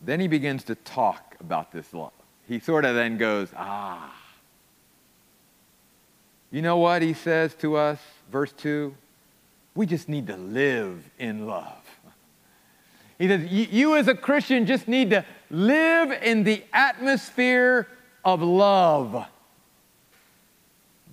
Then 0.00 0.20
he 0.20 0.28
begins 0.28 0.64
to 0.64 0.74
talk 0.76 1.36
about 1.40 1.72
this 1.72 1.92
love 1.92 2.12
he 2.48 2.60
sort 2.60 2.84
of 2.84 2.94
then 2.94 3.18
goes, 3.18 3.48
ah. 3.56 4.15
You 6.56 6.62
know 6.62 6.78
what 6.78 7.02
he 7.02 7.12
says 7.12 7.54
to 7.56 7.76
us, 7.76 7.98
verse 8.32 8.50
2? 8.52 8.94
We 9.74 9.84
just 9.84 10.08
need 10.08 10.28
to 10.28 10.38
live 10.38 11.04
in 11.18 11.46
love. 11.46 11.84
He 13.18 13.28
says, 13.28 13.52
You 13.52 13.94
as 13.96 14.08
a 14.08 14.14
Christian 14.14 14.64
just 14.64 14.88
need 14.88 15.10
to 15.10 15.22
live 15.50 16.12
in 16.22 16.44
the 16.44 16.64
atmosphere 16.72 17.86
of 18.24 18.40
love. 18.40 19.26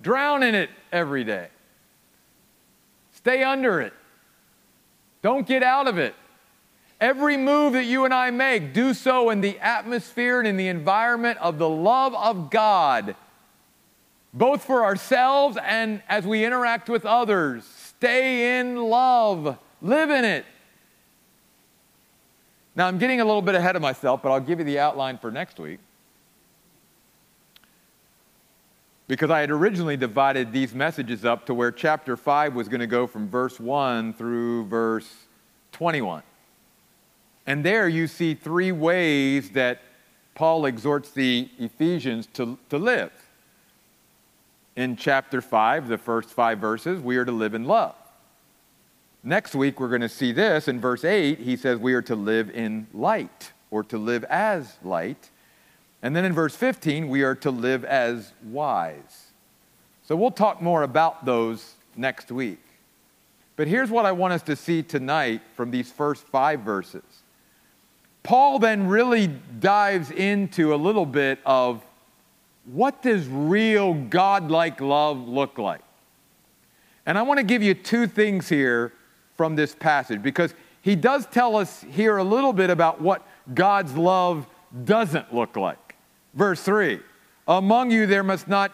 Drown 0.00 0.42
in 0.42 0.54
it 0.54 0.70
every 0.90 1.24
day. 1.24 1.48
Stay 3.12 3.42
under 3.42 3.82
it. 3.82 3.92
Don't 5.20 5.46
get 5.46 5.62
out 5.62 5.88
of 5.88 5.98
it. 5.98 6.14
Every 7.02 7.36
move 7.36 7.74
that 7.74 7.84
you 7.84 8.06
and 8.06 8.14
I 8.14 8.30
make, 8.30 8.72
do 8.72 8.94
so 8.94 9.28
in 9.28 9.42
the 9.42 9.58
atmosphere 9.58 10.38
and 10.38 10.48
in 10.48 10.56
the 10.56 10.68
environment 10.68 11.36
of 11.42 11.58
the 11.58 11.68
love 11.68 12.14
of 12.14 12.48
God, 12.48 13.14
both 14.34 14.64
for 14.64 14.84
ourselves 14.84 15.56
and 15.62 16.02
as 16.08 16.26
we 16.26 16.44
interact 16.44 16.88
with 16.88 17.06
others. 17.06 17.64
Stay 17.64 18.58
in 18.58 18.76
love, 18.76 19.56
live 19.80 20.10
in 20.10 20.24
it. 20.24 20.44
Now, 22.76 22.88
I'm 22.88 22.98
getting 22.98 23.20
a 23.20 23.24
little 23.24 23.40
bit 23.40 23.54
ahead 23.54 23.76
of 23.76 23.82
myself, 23.82 24.20
but 24.20 24.32
I'll 24.32 24.40
give 24.40 24.58
you 24.58 24.64
the 24.64 24.80
outline 24.80 25.16
for 25.18 25.30
next 25.30 25.60
week. 25.60 25.78
Because 29.06 29.30
I 29.30 29.40
had 29.40 29.50
originally 29.50 29.96
divided 29.96 30.50
these 30.50 30.74
messages 30.74 31.24
up 31.24 31.46
to 31.46 31.54
where 31.54 31.70
chapter 31.70 32.16
5 32.16 32.54
was 32.54 32.68
going 32.68 32.80
to 32.80 32.88
go 32.88 33.06
from 33.06 33.28
verse 33.28 33.60
1 33.60 34.14
through 34.14 34.64
verse 34.66 35.14
21. 35.72 36.24
And 37.46 37.64
there 37.64 37.88
you 37.88 38.08
see 38.08 38.34
three 38.34 38.72
ways 38.72 39.50
that 39.50 39.82
Paul 40.34 40.66
exhorts 40.66 41.10
the 41.10 41.48
Ephesians 41.58 42.26
to, 42.32 42.58
to 42.70 42.78
live. 42.78 43.12
In 44.76 44.96
chapter 44.96 45.40
5, 45.40 45.88
the 45.88 45.98
first 45.98 46.30
five 46.30 46.58
verses, 46.58 47.00
we 47.00 47.16
are 47.16 47.24
to 47.24 47.32
live 47.32 47.54
in 47.54 47.64
love. 47.64 47.94
Next 49.22 49.54
week, 49.54 49.78
we're 49.78 49.88
going 49.88 50.00
to 50.00 50.08
see 50.08 50.32
this. 50.32 50.68
In 50.68 50.80
verse 50.80 51.04
8, 51.04 51.38
he 51.38 51.56
says 51.56 51.78
we 51.78 51.94
are 51.94 52.02
to 52.02 52.16
live 52.16 52.50
in 52.50 52.88
light 52.92 53.52
or 53.70 53.84
to 53.84 53.98
live 53.98 54.24
as 54.24 54.76
light. 54.82 55.30
And 56.02 56.14
then 56.14 56.24
in 56.24 56.32
verse 56.32 56.56
15, 56.56 57.08
we 57.08 57.22
are 57.22 57.34
to 57.36 57.50
live 57.50 57.84
as 57.84 58.32
wise. 58.42 59.28
So 60.06 60.16
we'll 60.16 60.30
talk 60.32 60.60
more 60.60 60.82
about 60.82 61.24
those 61.24 61.74
next 61.96 62.30
week. 62.30 62.60
But 63.56 63.68
here's 63.68 63.90
what 63.90 64.04
I 64.04 64.12
want 64.12 64.34
us 64.34 64.42
to 64.42 64.56
see 64.56 64.82
tonight 64.82 65.40
from 65.54 65.70
these 65.70 65.90
first 65.90 66.24
five 66.24 66.60
verses. 66.60 67.04
Paul 68.24 68.58
then 68.58 68.88
really 68.88 69.28
dives 69.28 70.10
into 70.10 70.74
a 70.74 70.76
little 70.76 71.06
bit 71.06 71.38
of 71.46 71.82
what 72.64 73.02
does 73.02 73.26
real 73.28 73.94
God-like 73.94 74.80
love 74.80 75.28
look 75.28 75.58
like? 75.58 75.82
And 77.06 77.18
I 77.18 77.22
want 77.22 77.38
to 77.38 77.44
give 77.44 77.62
you 77.62 77.74
two 77.74 78.06
things 78.06 78.48
here 78.48 78.92
from 79.36 79.56
this 79.56 79.74
passage 79.74 80.22
because 80.22 80.54
he 80.80 80.96
does 80.96 81.26
tell 81.26 81.56
us 81.56 81.84
here 81.90 82.16
a 82.16 82.24
little 82.24 82.52
bit 82.52 82.70
about 82.70 83.00
what 83.00 83.26
God's 83.52 83.96
love 83.96 84.46
doesn't 84.84 85.34
look 85.34 85.56
like. 85.56 85.96
Verse 86.34 86.62
3 86.62 87.00
Among 87.46 87.90
you 87.90 88.06
there 88.06 88.22
must 88.22 88.48
not 88.48 88.72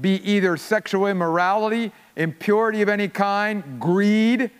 be 0.00 0.16
either 0.30 0.56
sexual 0.56 1.06
immorality, 1.06 1.92
impurity 2.16 2.82
of 2.82 2.88
any 2.88 3.08
kind, 3.08 3.80
greed, 3.80 4.50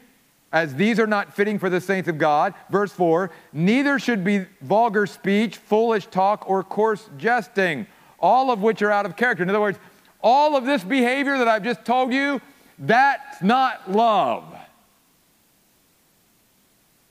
as 0.52 0.74
these 0.74 0.98
are 0.98 1.06
not 1.06 1.32
fitting 1.32 1.58
for 1.58 1.70
the 1.70 1.80
saints 1.80 2.08
of 2.08 2.18
God. 2.18 2.54
Verse 2.70 2.92
4 2.92 3.30
Neither 3.52 3.98
should 3.98 4.24
be 4.24 4.46
vulgar 4.62 5.06
speech, 5.06 5.56
foolish 5.56 6.06
talk, 6.06 6.48
or 6.48 6.64
coarse 6.64 7.08
jesting 7.18 7.86
all 8.20 8.50
of 8.50 8.60
which 8.60 8.82
are 8.82 8.90
out 8.90 9.06
of 9.06 9.16
character. 9.16 9.42
In 9.42 9.48
other 9.48 9.60
words, 9.60 9.78
all 10.22 10.56
of 10.56 10.64
this 10.64 10.84
behavior 10.84 11.38
that 11.38 11.48
I've 11.48 11.64
just 11.64 11.84
told 11.84 12.12
you, 12.12 12.40
that's 12.78 13.42
not 13.42 13.90
love. 13.90 14.44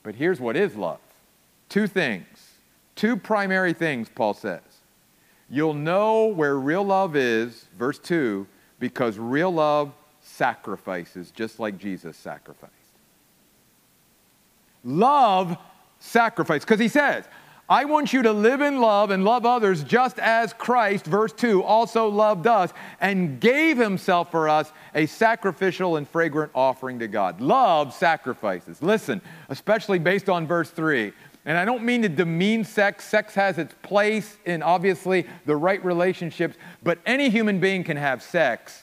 But 0.03 0.15
here's 0.15 0.39
what 0.39 0.55
is 0.55 0.75
love 0.75 0.99
two 1.67 1.87
things, 1.87 2.25
two 2.95 3.15
primary 3.15 3.73
things, 3.73 4.09
Paul 4.13 4.33
says. 4.33 4.61
You'll 5.51 5.73
know 5.73 6.27
where 6.27 6.57
real 6.57 6.83
love 6.83 7.15
is, 7.15 7.65
verse 7.77 7.97
2, 7.97 8.45
because 8.79 9.17
real 9.17 9.51
love 9.51 9.91
sacrifices 10.21 11.31
just 11.31 11.59
like 11.59 11.77
Jesus 11.77 12.15
sacrificed. 12.17 12.73
Love 14.83 15.57
sacrifice, 15.99 16.63
because 16.63 16.79
he 16.79 16.87
says, 16.87 17.25
I 17.69 17.85
want 17.85 18.13
you 18.13 18.23
to 18.23 18.33
live 18.33 18.61
in 18.61 18.81
love 18.81 19.11
and 19.11 19.23
love 19.23 19.45
others 19.45 19.83
just 19.83 20.17
as 20.17 20.53
Christ, 20.53 21.05
verse 21.05 21.31
2, 21.31 21.61
also 21.63 22.07
loved 22.07 22.47
us 22.47 22.73
and 22.99 23.39
gave 23.39 23.77
himself 23.77 24.31
for 24.31 24.49
us 24.49 24.71
a 24.95 25.05
sacrificial 25.05 25.95
and 25.95 26.09
fragrant 26.09 26.51
offering 26.55 26.97
to 26.97 27.07
God. 27.07 27.39
Love 27.41 27.93
sacrifices. 27.93 28.81
Listen, 28.81 29.21
especially 29.49 29.99
based 29.99 30.29
on 30.29 30.47
verse 30.47 30.71
3. 30.71 31.13
And 31.45 31.59
I 31.59 31.63
don't 31.63 31.83
mean 31.83 32.01
to 32.01 32.09
demean 32.09 32.63
sex. 32.63 33.05
Sex 33.05 33.35
has 33.35 33.59
its 33.59 33.75
place 33.83 34.37
in 34.45 34.63
obviously 34.63 35.27
the 35.45 35.55
right 35.55 35.83
relationships, 35.85 36.57
but 36.81 36.97
any 37.05 37.29
human 37.29 37.59
being 37.59 37.83
can 37.83 37.97
have 37.97 38.23
sex. 38.23 38.81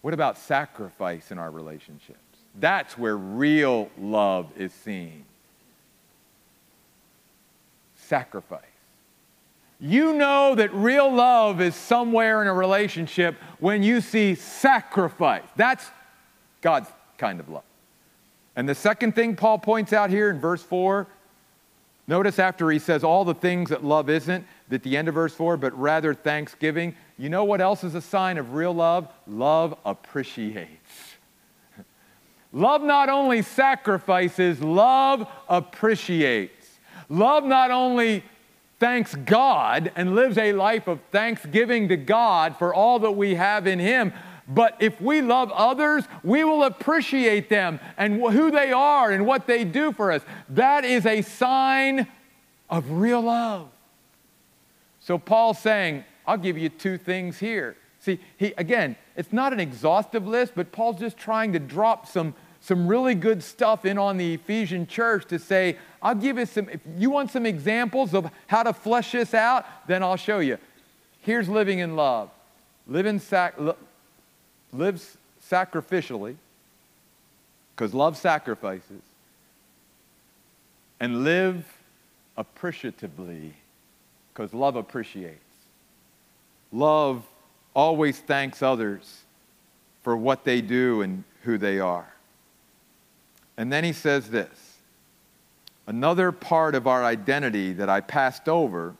What 0.00 0.14
about 0.14 0.38
sacrifice 0.38 1.30
in 1.30 1.38
our 1.38 1.50
relationships? 1.50 2.18
That's 2.58 2.96
where 2.96 3.18
real 3.18 3.90
love 3.98 4.50
is 4.56 4.72
seen 4.72 5.26
sacrifice. 8.10 8.64
You 9.78 10.12
know 10.12 10.56
that 10.56 10.74
real 10.74 11.10
love 11.10 11.60
is 11.60 11.74
somewhere 11.74 12.42
in 12.42 12.48
a 12.48 12.52
relationship 12.52 13.36
when 13.60 13.82
you 13.82 14.00
see 14.02 14.34
sacrifice. 14.34 15.44
That's 15.56 15.86
God's 16.60 16.90
kind 17.16 17.40
of 17.40 17.48
love. 17.48 17.62
And 18.56 18.68
the 18.68 18.74
second 18.74 19.14
thing 19.14 19.36
Paul 19.36 19.58
points 19.58 19.92
out 19.92 20.10
here 20.10 20.28
in 20.28 20.40
verse 20.40 20.62
4, 20.62 21.06
notice 22.08 22.38
after 22.38 22.68
he 22.70 22.80
says 22.80 23.04
all 23.04 23.24
the 23.24 23.32
things 23.32 23.70
that 23.70 23.84
love 23.84 24.10
isn't, 24.10 24.44
at 24.70 24.82
the 24.82 24.96
end 24.96 25.08
of 25.08 25.14
verse 25.14 25.34
4, 25.34 25.56
but 25.56 25.72
rather 25.78 26.12
thanksgiving. 26.12 26.94
You 27.16 27.28
know 27.28 27.44
what 27.44 27.60
else 27.60 27.84
is 27.84 27.94
a 27.94 28.02
sign 28.02 28.38
of 28.38 28.54
real 28.54 28.74
love? 28.74 29.08
Love 29.26 29.78
appreciates. 29.84 31.14
love 32.52 32.82
not 32.82 33.08
only 33.08 33.42
sacrifices, 33.42 34.60
love 34.60 35.26
appreciates. 35.48 36.59
Love 37.10 37.44
not 37.44 37.70
only 37.70 38.24
thanks 38.78 39.14
God 39.14 39.92
and 39.96 40.14
lives 40.14 40.38
a 40.38 40.52
life 40.54 40.86
of 40.86 41.00
thanksgiving 41.10 41.88
to 41.88 41.96
God 41.96 42.56
for 42.56 42.72
all 42.72 43.00
that 43.00 43.10
we 43.12 43.34
have 43.34 43.66
in 43.66 43.78
Him, 43.78 44.12
but 44.48 44.76
if 44.80 45.00
we 45.00 45.20
love 45.20 45.52
others, 45.52 46.04
we 46.24 46.44
will 46.44 46.64
appreciate 46.64 47.48
them 47.48 47.78
and 47.96 48.20
who 48.20 48.50
they 48.50 48.72
are 48.72 49.10
and 49.10 49.26
what 49.26 49.46
they 49.46 49.64
do 49.64 49.92
for 49.92 50.10
us. 50.10 50.22
That 50.48 50.84
is 50.84 51.04
a 51.04 51.22
sign 51.22 52.08
of 52.68 52.90
real 52.90 53.20
love. 53.20 53.68
So 55.00 55.18
Paul's 55.18 55.58
saying, 55.58 56.04
I'll 56.26 56.36
give 56.36 56.56
you 56.56 56.68
two 56.68 56.96
things 56.96 57.38
here. 57.38 57.76
See, 57.98 58.18
he 58.38 58.54
again, 58.56 58.96
it's 59.16 59.32
not 59.32 59.52
an 59.52 59.60
exhaustive 59.60 60.26
list, 60.26 60.52
but 60.54 60.72
Paul's 60.72 60.98
just 60.98 61.16
trying 61.16 61.52
to 61.52 61.58
drop 61.58 62.06
some 62.06 62.34
some 62.60 62.86
really 62.86 63.14
good 63.14 63.42
stuff 63.42 63.84
in 63.84 63.98
on 63.98 64.16
the 64.16 64.34
Ephesian 64.34 64.86
church 64.86 65.26
to 65.26 65.38
say, 65.38 65.78
I'll 66.02 66.14
give 66.14 66.38
you 66.38 66.46
some, 66.46 66.68
if 66.68 66.80
you 66.98 67.10
want 67.10 67.30
some 67.30 67.46
examples 67.46 68.14
of 68.14 68.30
how 68.46 68.62
to 68.62 68.72
flesh 68.72 69.12
this 69.12 69.34
out, 69.34 69.66
then 69.86 70.02
I'll 70.02 70.16
show 70.16 70.40
you. 70.40 70.58
Here's 71.20 71.48
living 71.48 71.78
in 71.78 71.96
love. 71.96 72.30
Live, 72.86 73.06
in 73.06 73.20
sac- 73.20 73.54
live 74.72 75.16
sacrificially, 75.42 76.36
because 77.74 77.94
love 77.94 78.16
sacrifices, 78.16 79.02
and 80.98 81.24
live 81.24 81.64
appreciatively, 82.36 83.54
because 84.32 84.52
love 84.52 84.76
appreciates. 84.76 85.38
Love 86.72 87.24
always 87.74 88.18
thanks 88.18 88.62
others 88.62 89.22
for 90.02 90.16
what 90.16 90.44
they 90.44 90.60
do 90.60 91.02
and 91.02 91.24
who 91.42 91.58
they 91.58 91.78
are. 91.78 92.12
And 93.60 93.70
then 93.70 93.84
he 93.84 93.92
says 93.92 94.30
this 94.30 94.78
another 95.86 96.32
part 96.32 96.74
of 96.74 96.86
our 96.86 97.04
identity 97.04 97.74
that 97.74 97.90
I 97.90 98.00
passed 98.00 98.48
over, 98.48 98.94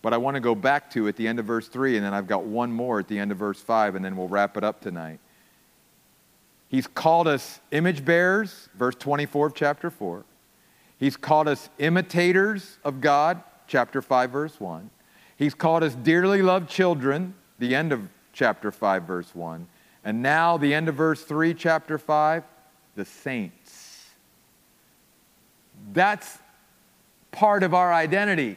but 0.00 0.14
I 0.14 0.16
want 0.16 0.36
to 0.36 0.40
go 0.40 0.54
back 0.54 0.90
to 0.92 1.06
at 1.06 1.16
the 1.16 1.28
end 1.28 1.38
of 1.38 1.44
verse 1.44 1.68
3, 1.68 1.96
and 1.96 2.06
then 2.06 2.14
I've 2.14 2.26
got 2.26 2.44
one 2.44 2.72
more 2.72 2.98
at 2.98 3.08
the 3.08 3.18
end 3.18 3.30
of 3.30 3.36
verse 3.36 3.60
5, 3.60 3.94
and 3.94 4.02
then 4.02 4.16
we'll 4.16 4.28
wrap 4.28 4.56
it 4.56 4.64
up 4.64 4.80
tonight. 4.80 5.18
He's 6.70 6.86
called 6.86 7.28
us 7.28 7.60
image 7.72 8.06
bearers, 8.06 8.70
verse 8.74 8.94
24 8.94 9.48
of 9.48 9.54
chapter 9.54 9.90
4. 9.90 10.24
He's 10.98 11.18
called 11.18 11.46
us 11.46 11.68
imitators 11.78 12.78
of 12.84 13.02
God, 13.02 13.42
chapter 13.66 14.00
5, 14.00 14.30
verse 14.30 14.58
1. 14.58 14.88
He's 15.36 15.52
called 15.52 15.82
us 15.82 15.94
dearly 15.94 16.40
loved 16.40 16.70
children, 16.70 17.34
the 17.58 17.74
end 17.74 17.92
of 17.92 18.08
chapter 18.32 18.72
5, 18.72 19.02
verse 19.02 19.34
1. 19.34 19.68
And 20.06 20.22
now, 20.22 20.56
the 20.56 20.72
end 20.72 20.88
of 20.88 20.94
verse 20.94 21.22
3, 21.22 21.52
chapter 21.52 21.98
5, 21.98 22.44
the 22.94 23.04
saints. 23.04 23.85
That's 25.92 26.38
part 27.30 27.62
of 27.62 27.74
our 27.74 27.92
identity. 27.92 28.56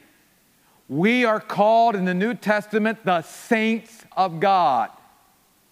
We 0.88 1.26
are 1.26 1.40
called 1.40 1.96
in 1.96 2.06
the 2.06 2.14
New 2.14 2.34
Testament 2.34 3.06
the 3.06 3.22
saints 3.22 4.04
of 4.18 4.40
God, 4.40 4.90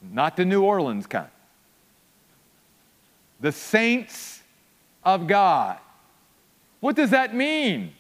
not 0.02 0.38
the 0.38 0.46
New 0.46 0.64
Orleans 0.64 1.08
kind. 1.08 1.30
The 3.40 3.52
saints 3.52 4.42
of 5.04 5.26
God. 5.26 5.78
What 6.80 6.96
does 6.96 7.10
that 7.10 7.34
mean? 7.34 7.94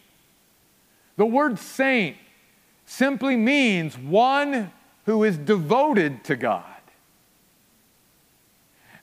The 1.15 1.25
word 1.25 1.57
saint 1.57 2.17
simply 2.85 3.35
means 3.35 3.97
one 3.97 4.71
who 5.05 5.23
is 5.23 5.37
devoted 5.37 6.23
to 6.25 6.35
God. 6.35 6.63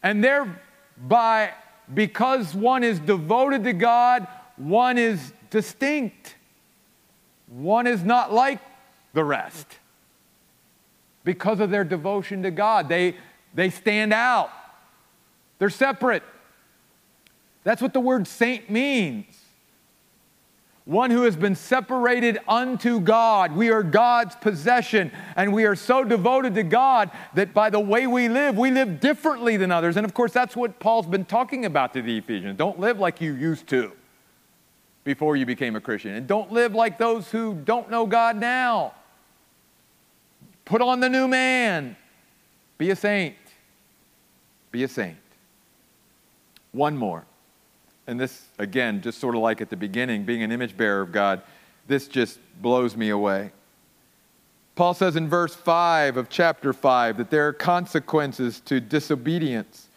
And 0.02 0.22
thereby, 0.22 1.52
because 1.92 2.54
one 2.54 2.84
is 2.84 3.00
devoted 3.00 3.64
to 3.64 3.72
God, 3.72 4.28
one 4.56 4.98
is 4.98 5.32
distinct, 5.50 6.36
one 7.48 7.86
is 7.86 8.02
not 8.02 8.32
like 8.32 8.60
the 9.12 9.24
rest. 9.24 9.66
Because 11.24 11.60
of 11.60 11.70
their 11.70 11.84
devotion 11.84 12.42
to 12.42 12.50
God, 12.50 12.88
they, 12.88 13.16
they 13.54 13.70
stand 13.70 14.12
out, 14.12 14.50
they're 15.58 15.70
separate. 15.70 16.22
That's 17.62 17.80
what 17.80 17.94
the 17.94 18.00
word 18.00 18.28
saint 18.28 18.68
means. 18.68 19.26
one 20.84 21.10
who 21.10 21.22
has 21.22 21.34
been 21.34 21.54
separated 21.54 22.38
unto 22.46 23.00
God. 23.00 23.56
We 23.56 23.70
are 23.70 23.82
God's 23.82 24.36
possession, 24.36 25.10
and 25.34 25.52
we 25.52 25.64
are 25.64 25.74
so 25.74 26.04
devoted 26.04 26.54
to 26.56 26.62
God 26.62 27.10
that 27.34 27.54
by 27.54 27.70
the 27.70 27.80
way 27.80 28.06
we 28.06 28.28
live, 28.28 28.58
we 28.58 28.70
live 28.70 29.00
differently 29.00 29.56
than 29.56 29.70
others. 29.70 29.96
And 29.96 30.04
of 30.04 30.12
course, 30.12 30.32
that's 30.32 30.54
what 30.54 30.78
Paul's 30.80 31.06
been 31.06 31.24
talking 31.24 31.64
about 31.64 31.94
to 31.94 32.02
the 32.02 32.18
Ephesians. 32.18 32.58
Don't 32.58 32.78
live 32.78 32.98
like 32.98 33.20
you 33.20 33.32
used 33.32 33.66
to 33.68 33.92
before 35.04 35.36
you 35.36 35.46
became 35.46 35.76
a 35.76 35.80
Christian, 35.80 36.14
and 36.14 36.26
don't 36.26 36.50
live 36.50 36.74
like 36.74 36.98
those 36.98 37.30
who 37.30 37.54
don't 37.54 37.90
know 37.90 38.06
God 38.06 38.36
now. 38.36 38.94
Put 40.64 40.80
on 40.80 41.00
the 41.00 41.10
new 41.10 41.28
man. 41.28 41.96
Be 42.78 42.90
a 42.90 42.96
saint. 42.96 43.36
Be 44.72 44.82
a 44.82 44.88
saint. 44.88 45.16
One 46.72 46.96
more. 46.96 47.24
And 48.06 48.18
this, 48.18 48.46
again, 48.58 49.02
just 49.02 49.18
sort 49.18 49.34
of 49.34 49.42
like 49.42 49.60
at 49.60 49.70
the 49.70 49.76
beginning, 49.76 50.24
being 50.24 50.42
an 50.42 50.50
image 50.50 50.76
bearer 50.76 51.02
of 51.02 51.12
God, 51.12 51.42
this 51.86 52.08
just 52.08 52.38
blows 52.60 52.96
me 52.96 53.10
away. 53.10 53.52
Paul 54.74 54.94
says 54.94 55.16
in 55.16 55.28
verse 55.28 55.54
5 55.54 56.16
of 56.16 56.28
chapter 56.28 56.72
5 56.72 57.18
that 57.18 57.30
there 57.30 57.46
are 57.46 57.52
consequences 57.52 58.60
to 58.60 58.80
disobedience. 58.80 59.88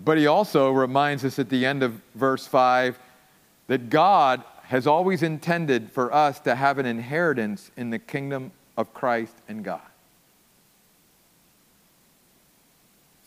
But 0.00 0.18
he 0.18 0.26
also 0.26 0.72
reminds 0.72 1.24
us 1.24 1.38
at 1.38 1.48
the 1.48 1.64
end 1.64 1.82
of 1.82 2.00
verse 2.14 2.46
5 2.46 2.98
that 3.70 3.88
God 3.88 4.42
has 4.64 4.88
always 4.88 5.22
intended 5.22 5.92
for 5.92 6.12
us 6.12 6.40
to 6.40 6.56
have 6.56 6.78
an 6.78 6.86
inheritance 6.86 7.70
in 7.76 7.90
the 7.90 8.00
kingdom 8.00 8.50
of 8.76 8.92
Christ 8.92 9.32
and 9.48 9.62
God. 9.62 9.80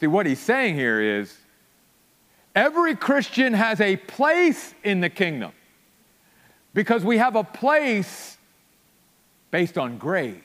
See, 0.01 0.07
what 0.07 0.25
he's 0.25 0.41
saying 0.41 0.75
here 0.75 0.99
is 0.99 1.33
every 2.53 2.93
Christian 2.93 3.53
has 3.53 3.79
a 3.79 3.95
place 3.95 4.73
in 4.83 4.99
the 4.99 5.09
kingdom 5.09 5.53
because 6.73 7.05
we 7.05 7.19
have 7.19 7.37
a 7.37 7.45
place 7.45 8.37
based 9.49 9.77
on 9.77 9.97
grace. 9.97 10.41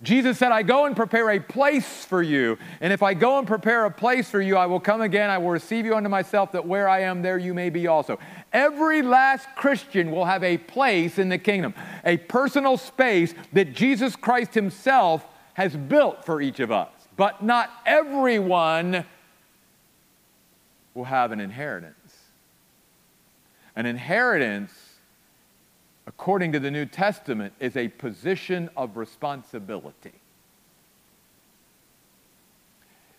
Jesus 0.00 0.38
said, 0.38 0.52
I 0.52 0.62
go 0.62 0.86
and 0.86 0.94
prepare 0.94 1.30
a 1.30 1.40
place 1.40 2.04
for 2.04 2.22
you. 2.22 2.56
And 2.80 2.92
if 2.92 3.02
I 3.02 3.14
go 3.14 3.38
and 3.38 3.46
prepare 3.46 3.84
a 3.84 3.90
place 3.90 4.30
for 4.30 4.40
you, 4.40 4.56
I 4.56 4.66
will 4.66 4.78
come 4.78 5.00
again. 5.00 5.28
I 5.28 5.38
will 5.38 5.50
receive 5.50 5.84
you 5.84 5.96
unto 5.96 6.08
myself, 6.08 6.52
that 6.52 6.64
where 6.64 6.88
I 6.88 7.00
am, 7.02 7.20
there 7.20 7.36
you 7.36 7.52
may 7.52 7.68
be 7.68 7.88
also. 7.88 8.18
Every 8.52 9.02
last 9.02 9.48
Christian 9.56 10.12
will 10.12 10.24
have 10.24 10.44
a 10.44 10.56
place 10.56 11.18
in 11.18 11.28
the 11.28 11.38
kingdom, 11.38 11.74
a 12.04 12.16
personal 12.16 12.76
space 12.76 13.34
that 13.52 13.74
Jesus 13.74 14.14
Christ 14.14 14.54
Himself 14.54 15.26
has 15.54 15.74
built 15.74 16.24
for 16.24 16.40
each 16.40 16.60
of 16.60 16.70
us. 16.70 16.90
But 17.16 17.42
not 17.42 17.68
everyone 17.84 19.04
will 20.94 21.04
have 21.04 21.32
an 21.32 21.40
inheritance. 21.40 21.94
An 23.74 23.84
inheritance 23.84 24.72
according 26.08 26.52
to 26.52 26.58
the 26.58 26.70
New 26.70 26.86
Testament, 26.86 27.52
is 27.60 27.76
a 27.76 27.88
position 27.88 28.70
of 28.78 28.96
responsibility. 28.96 30.14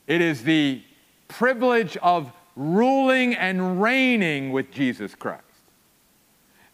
It 0.07 0.21
is 0.21 0.43
the 0.43 0.81
privilege 1.27 1.97
of 1.97 2.31
ruling 2.55 3.35
and 3.35 3.79
reigning 3.79 4.51
with 4.51 4.71
Jesus 4.71 5.13
Christ. 5.13 5.43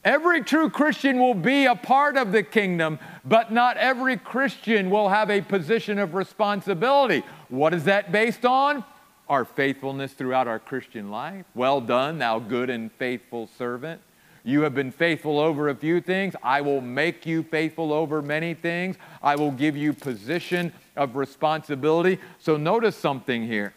Every 0.05 0.41
true 0.41 0.69
Christian 0.69 1.19
will 1.19 1.33
be 1.33 1.65
a 1.65 1.75
part 1.75 2.15
of 2.15 2.31
the 2.31 2.43
kingdom, 2.43 2.97
but 3.25 3.51
not 3.51 3.75
every 3.75 4.15
Christian 4.15 4.89
will 4.89 5.09
have 5.09 5.29
a 5.29 5.41
position 5.41 5.99
of 5.99 6.13
responsibility. 6.13 7.23
What 7.49 7.73
is 7.73 7.83
that 7.85 8.13
based 8.13 8.45
on? 8.45 8.85
Our 9.27 9.43
faithfulness 9.43 10.13
throughout 10.13 10.47
our 10.47 10.59
Christian 10.59 11.11
life. 11.11 11.45
Well 11.55 11.81
done, 11.81 12.19
thou 12.19 12.39
good 12.39 12.69
and 12.69 12.89
faithful 12.93 13.49
servant. 13.57 13.99
You 14.45 14.61
have 14.61 14.75
been 14.75 14.91
faithful 14.91 15.39
over 15.39 15.69
a 15.69 15.75
few 15.75 15.99
things. 15.99 16.35
I 16.43 16.61
will 16.61 16.79
make 16.79 17.25
you 17.25 17.41
faithful 17.41 17.91
over 17.91 18.21
many 18.21 18.53
things. 18.53 18.95
I 19.23 19.35
will 19.35 19.49
give 19.49 19.75
you 19.75 19.91
position 19.91 20.71
of 20.95 21.15
responsibility. 21.15 22.19
So 22.37 22.55
notice 22.55 22.95
something 22.95 23.47
here. 23.47 23.73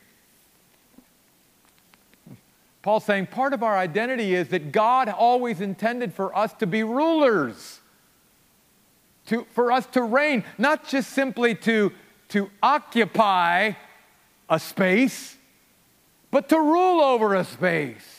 Paul's 2.83 3.07
saying 3.07 3.29
part 3.29 3.55
of 3.55 3.63
our 3.63 3.79
identity 3.79 4.35
is 4.35 4.49
that 4.49 4.71
God 4.71 5.09
always 5.09 5.63
intended 5.63 6.13
for 6.13 6.37
us 6.37 6.53
to 6.55 6.67
be 6.67 6.83
rulers, 6.83 7.81
to, 9.27 9.47
for 9.55 9.73
us 9.73 9.87
to 9.87 10.03
reign, 10.03 10.45
not 10.59 10.87
just 10.87 11.11
simply 11.11 11.55
to, 11.55 11.93
to 12.29 12.51
occupy 12.63 13.73
a 14.51 14.61
space, 14.61 15.35
but 16.31 16.51
to 16.51 16.59
rule 16.59 17.01
over 17.01 17.35
a 17.35 17.45
space 17.45 18.18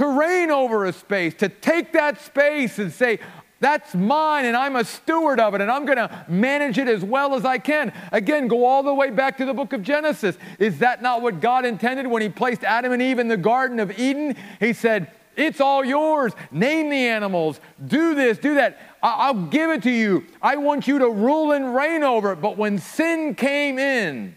to 0.00 0.08
reign 0.08 0.50
over 0.50 0.86
a 0.86 0.94
space, 0.94 1.34
to 1.34 1.46
take 1.50 1.92
that 1.92 2.18
space 2.18 2.78
and 2.78 2.90
say, 2.90 3.18
that's 3.60 3.94
mine 3.94 4.46
and 4.46 4.56
I'm 4.56 4.76
a 4.76 4.82
steward 4.82 5.38
of 5.38 5.54
it 5.54 5.60
and 5.60 5.70
I'm 5.70 5.84
going 5.84 5.98
to 5.98 6.24
manage 6.26 6.78
it 6.78 6.88
as 6.88 7.04
well 7.04 7.34
as 7.34 7.44
I 7.44 7.58
can. 7.58 7.92
Again, 8.10 8.48
go 8.48 8.64
all 8.64 8.82
the 8.82 8.94
way 8.94 9.10
back 9.10 9.36
to 9.36 9.44
the 9.44 9.52
book 9.52 9.74
of 9.74 9.82
Genesis. 9.82 10.38
Is 10.58 10.78
that 10.78 11.02
not 11.02 11.20
what 11.20 11.42
God 11.42 11.66
intended 11.66 12.06
when 12.06 12.22
He 12.22 12.30
placed 12.30 12.64
Adam 12.64 12.92
and 12.92 13.02
Eve 13.02 13.18
in 13.18 13.28
the 13.28 13.36
Garden 13.36 13.78
of 13.78 13.98
Eden? 13.98 14.36
He 14.58 14.72
said, 14.72 15.12
It's 15.36 15.60
all 15.60 15.84
yours. 15.84 16.32
Name 16.50 16.88
the 16.88 17.06
animals. 17.06 17.60
Do 17.86 18.14
this, 18.14 18.38
do 18.38 18.54
that. 18.54 18.80
I'll 19.02 19.34
give 19.34 19.68
it 19.68 19.82
to 19.82 19.90
you. 19.90 20.24
I 20.40 20.56
want 20.56 20.88
you 20.88 20.98
to 21.00 21.10
rule 21.10 21.52
and 21.52 21.74
reign 21.74 22.02
over 22.02 22.32
it. 22.32 22.36
But 22.36 22.56
when 22.56 22.78
sin 22.78 23.34
came 23.34 23.78
in, 23.78 24.34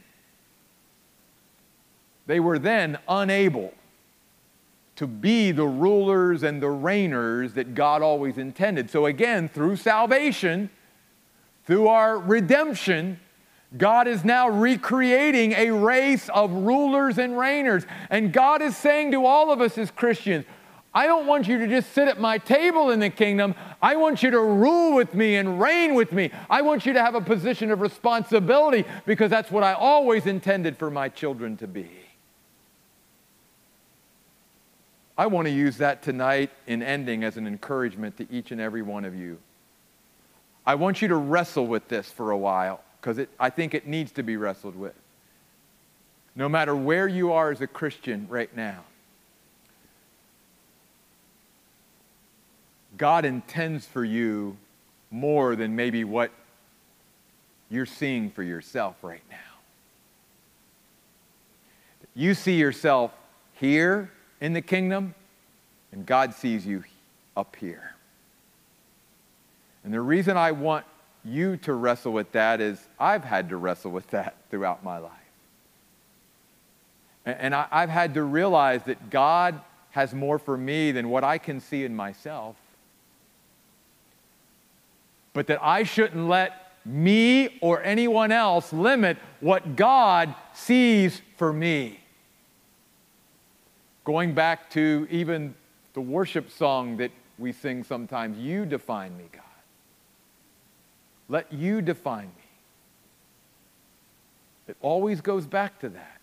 they 2.27 2.41
were 2.41 2.59
then 2.59 2.97
unable 3.07 3.73
to 4.95 5.07
be 5.07 5.51
the 5.51 5.65
rulers 5.65 6.43
and 6.43 6.61
the 6.61 6.67
reigners 6.67 7.55
that 7.55 7.73
God 7.73 8.01
always 8.01 8.37
intended. 8.37 8.89
So, 8.89 9.05
again, 9.05 9.49
through 9.49 9.77
salvation, 9.77 10.69
through 11.65 11.87
our 11.87 12.17
redemption, 12.17 13.19
God 13.75 14.07
is 14.07 14.23
now 14.23 14.49
recreating 14.49 15.53
a 15.53 15.71
race 15.71 16.29
of 16.29 16.51
rulers 16.51 17.17
and 17.17 17.33
reigners. 17.33 17.85
And 18.09 18.31
God 18.31 18.61
is 18.61 18.77
saying 18.77 19.11
to 19.11 19.25
all 19.25 19.51
of 19.51 19.61
us 19.61 19.77
as 19.77 19.89
Christians, 19.89 20.45
I 20.93 21.07
don't 21.07 21.25
want 21.25 21.47
you 21.47 21.57
to 21.57 21.67
just 21.67 21.91
sit 21.93 22.07
at 22.07 22.19
my 22.19 22.37
table 22.37 22.91
in 22.91 22.99
the 22.99 23.09
kingdom. 23.09 23.55
I 23.81 23.95
want 23.95 24.21
you 24.21 24.29
to 24.29 24.39
rule 24.39 24.93
with 24.93 25.15
me 25.15 25.37
and 25.37 25.59
reign 25.59 25.95
with 25.95 26.11
me. 26.11 26.29
I 26.51 26.61
want 26.61 26.85
you 26.85 26.93
to 26.93 27.01
have 27.01 27.15
a 27.15 27.21
position 27.21 27.71
of 27.71 27.81
responsibility 27.81 28.85
because 29.07 29.31
that's 29.31 29.49
what 29.49 29.63
I 29.63 29.73
always 29.73 30.27
intended 30.27 30.77
for 30.77 30.91
my 30.91 31.09
children 31.09 31.57
to 31.57 31.67
be. 31.67 32.02
I 35.23 35.25
want 35.25 35.47
to 35.47 35.53
use 35.53 35.77
that 35.77 36.03
tonight 36.03 36.49
in 36.67 36.83
ending 36.83 37.23
as 37.23 37.37
an 37.37 37.47
encouragement 37.47 38.17
to 38.17 38.27
each 38.29 38.51
and 38.51 38.59
every 38.59 38.81
one 38.81 39.05
of 39.05 39.15
you. 39.15 39.37
I 40.65 40.75
want 40.75 41.01
you 41.01 41.07
to 41.07 41.15
wrestle 41.15 41.65
with 41.65 41.87
this 41.87 42.11
for 42.11 42.31
a 42.31 42.37
while 42.37 42.83
because 42.99 43.25
I 43.39 43.49
think 43.49 43.73
it 43.73 43.87
needs 43.87 44.11
to 44.11 44.21
be 44.21 44.35
wrestled 44.35 44.75
with. 44.75 44.95
No 46.35 46.49
matter 46.49 46.75
where 46.75 47.07
you 47.07 47.31
are 47.31 47.51
as 47.51 47.61
a 47.61 47.67
Christian 47.67 48.27
right 48.29 48.53
now, 48.53 48.83
God 52.97 53.23
intends 53.23 53.85
for 53.85 54.03
you 54.03 54.57
more 55.09 55.55
than 55.55 55.73
maybe 55.73 56.03
what 56.03 56.31
you're 57.69 57.85
seeing 57.85 58.29
for 58.29 58.43
yourself 58.43 58.97
right 59.01 59.23
now. 59.31 59.37
You 62.13 62.33
see 62.33 62.57
yourself 62.57 63.13
here 63.53 64.11
in 64.43 64.51
the 64.51 64.61
kingdom, 64.61 65.15
and 65.93 66.05
God 66.05 66.33
sees 66.33 66.65
you 66.65 66.83
up 67.37 67.55
here. 67.55 67.95
And 69.85 69.93
the 69.93 70.01
reason 70.01 70.35
I 70.35 70.51
want 70.51 70.85
you 71.23 71.55
to 71.57 71.71
wrestle 71.71 72.11
with 72.11 72.33
that 72.33 72.59
is 72.59 72.77
I've 72.99 73.23
had 73.23 73.47
to 73.49 73.57
wrestle 73.57 73.91
with 73.91 74.07
that 74.07 74.35
throughout 74.51 74.83
my 74.83 74.97
life. 74.97 75.11
And 77.25 77.55
I, 77.55 77.67
have 77.71 77.89
had 77.89 78.15
to 78.15 78.23
realize 78.23 78.83
that 78.83 79.09
God 79.09 79.61
has 79.91 80.13
more 80.13 80.37
for 80.37 80.57
me 80.57 80.91
than 80.91 81.07
what 81.07 81.23
I 81.23 81.37
can 81.37 81.61
see 81.61 81.85
in 81.85 81.95
myself. 81.95 82.57
But 85.31 85.47
that 85.47 85.63
I 85.63 85.83
shouldn't 85.83 86.27
let 86.27 86.73
me 86.83 87.59
or 87.61 87.81
anyone 87.81 88.33
else 88.33 88.73
limit 88.73 89.17
what 89.39 89.77
God 89.77 90.35
sees 90.53 91.21
for 91.37 91.53
me. 91.53 92.02
Going 94.03 94.33
back 94.33 94.69
to 94.71 95.07
even 95.09 95.55
the 95.93 96.01
worship 96.01 96.51
song 96.51 96.97
that 96.97 97.11
we 97.37 97.51
sing 97.51 97.83
sometimes, 97.83 98.37
You 98.37 98.65
define 98.65 99.17
me, 99.17 99.25
God. 99.31 99.41
Let 101.29 101.51
you 101.53 101.81
define 101.81 102.27
me. 102.27 102.43
It 104.67 104.77
always 104.81 105.21
goes 105.21 105.45
back 105.45 105.79
to 105.79 105.89
that. 105.89 106.19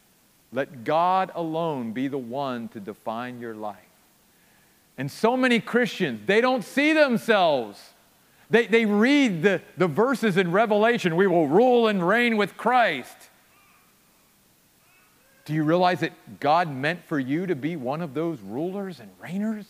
Let 0.52 0.84
God 0.84 1.30
alone 1.34 1.92
be 1.92 2.08
the 2.08 2.18
one 2.18 2.68
to 2.68 2.80
define 2.80 3.40
your 3.40 3.54
life. 3.54 3.76
And 4.98 5.10
so 5.10 5.36
many 5.36 5.60
Christians, 5.60 6.20
they 6.26 6.40
don't 6.40 6.64
see 6.64 6.92
themselves. 6.92 7.94
They, 8.50 8.66
they 8.66 8.84
read 8.84 9.42
the, 9.42 9.62
the 9.78 9.86
verses 9.86 10.36
in 10.36 10.50
Revelation 10.50 11.16
we 11.16 11.26
will 11.26 11.48
rule 11.48 11.88
and 11.88 12.06
reign 12.06 12.36
with 12.36 12.56
Christ. 12.56 13.29
Do 15.44 15.54
you 15.54 15.64
realize 15.64 16.00
that 16.00 16.40
God 16.40 16.72
meant 16.72 17.04
for 17.04 17.18
you 17.18 17.46
to 17.46 17.56
be 17.56 17.76
one 17.76 18.02
of 18.02 18.14
those 18.14 18.40
rulers 18.40 19.00
and 19.00 19.10
reigners? 19.20 19.66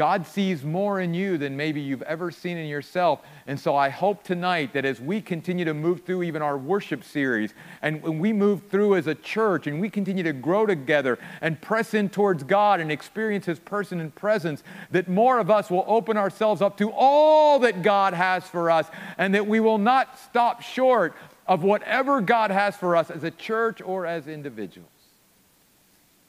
God 0.00 0.26
sees 0.26 0.64
more 0.64 1.00
in 1.00 1.12
you 1.12 1.36
than 1.36 1.58
maybe 1.58 1.78
you've 1.78 2.00
ever 2.00 2.30
seen 2.30 2.56
in 2.56 2.66
yourself. 2.68 3.20
And 3.46 3.60
so 3.60 3.76
I 3.76 3.90
hope 3.90 4.22
tonight 4.22 4.72
that 4.72 4.86
as 4.86 4.98
we 4.98 5.20
continue 5.20 5.66
to 5.66 5.74
move 5.74 6.04
through 6.04 6.22
even 6.22 6.40
our 6.40 6.56
worship 6.56 7.04
series, 7.04 7.52
and 7.82 8.00
when 8.02 8.18
we 8.18 8.32
move 8.32 8.62
through 8.70 8.96
as 8.96 9.08
a 9.08 9.14
church 9.14 9.66
and 9.66 9.78
we 9.78 9.90
continue 9.90 10.22
to 10.22 10.32
grow 10.32 10.64
together 10.64 11.18
and 11.42 11.60
press 11.60 11.92
in 11.92 12.08
towards 12.08 12.44
God 12.44 12.80
and 12.80 12.90
experience 12.90 13.44
His 13.44 13.58
person 13.58 14.00
and 14.00 14.14
presence, 14.14 14.62
that 14.90 15.06
more 15.06 15.38
of 15.38 15.50
us 15.50 15.70
will 15.70 15.84
open 15.86 16.16
ourselves 16.16 16.62
up 16.62 16.78
to 16.78 16.90
all 16.92 17.58
that 17.58 17.82
God 17.82 18.14
has 18.14 18.44
for 18.44 18.70
us 18.70 18.86
and 19.18 19.34
that 19.34 19.46
we 19.46 19.60
will 19.60 19.76
not 19.76 20.18
stop 20.18 20.62
short 20.62 21.14
of 21.50 21.64
whatever 21.64 22.20
God 22.20 22.52
has 22.52 22.76
for 22.76 22.94
us 22.94 23.10
as 23.10 23.24
a 23.24 23.30
church 23.30 23.82
or 23.82 24.06
as 24.06 24.28
individuals. 24.28 24.88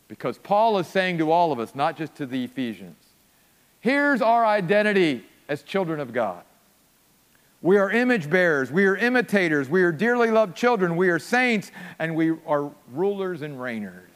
Because 0.07 0.39
Paul 0.39 0.79
is 0.79 0.87
saying 0.87 1.19
to 1.19 1.31
all 1.31 1.51
of 1.51 1.59
us, 1.59 1.75
not 1.75 1.95
just 1.95 2.15
to 2.15 2.25
the 2.25 2.43
Ephesians, 2.43 2.97
Here's 3.79 4.21
our 4.21 4.45
identity 4.45 5.23
as 5.47 5.63
children 5.63 5.99
of 5.99 6.13
God. 6.13 6.43
We 7.63 7.77
are 7.77 7.91
image 7.91 8.29
bearers, 8.29 8.71
we 8.71 8.85
are 8.85 8.95
imitators, 8.95 9.69
we 9.69 9.83
are 9.83 9.91
dearly 9.91 10.29
loved 10.29 10.55
children, 10.55 10.95
we 10.95 11.09
are 11.09 11.19
saints, 11.19 11.71
and 11.97 12.15
we 12.15 12.31
are 12.45 12.71
rulers 12.91 13.43
and 13.43 13.57
reigners 13.57 14.09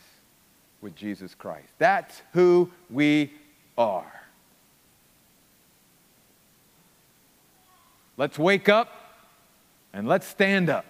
with 0.82 0.96
Jesus 0.96 1.34
Christ. 1.36 1.70
That's 1.78 2.22
who 2.34 2.72
we 2.90 3.32
are. 3.78 4.12
Let's 8.18 8.38
wake 8.38 8.70
up 8.70 8.92
and 9.94 10.08
let's 10.08 10.28
stand 10.28 10.70
up 10.70 10.86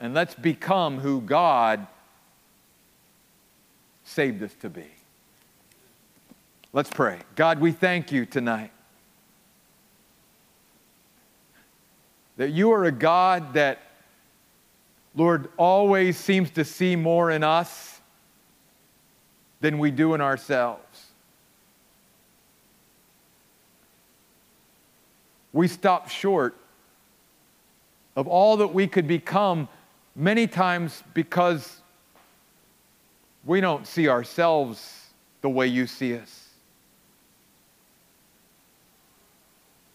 and 0.00 0.14
let's 0.14 0.34
become 0.34 0.98
who 0.98 1.20
God 1.20 1.86
saved 4.04 4.42
us 4.42 4.54
to 4.60 4.70
be. 4.70 4.86
Let's 6.72 6.90
pray. 6.90 7.18
God, 7.34 7.60
we 7.60 7.72
thank 7.72 8.12
you 8.12 8.26
tonight 8.26 8.70
that 12.36 12.50
you 12.50 12.72
are 12.72 12.84
a 12.84 12.92
God 12.92 13.54
that, 13.54 13.80
Lord, 15.16 15.48
always 15.56 16.16
seems 16.16 16.50
to 16.50 16.64
see 16.64 16.94
more 16.94 17.30
in 17.30 17.42
us 17.42 18.00
than 19.60 19.78
we 19.78 19.90
do 19.90 20.14
in 20.14 20.20
ourselves. 20.20 21.06
We 25.52 25.66
stop 25.66 26.08
short 26.08 26.54
of 28.14 28.28
all 28.28 28.58
that 28.58 28.68
we 28.68 28.86
could 28.86 29.08
become 29.08 29.68
many 30.18 30.48
times 30.48 31.04
because 31.14 31.80
we 33.44 33.60
don't 33.60 33.86
see 33.86 34.08
ourselves 34.08 35.06
the 35.42 35.48
way 35.48 35.68
you 35.68 35.86
see 35.86 36.18
us. 36.18 36.48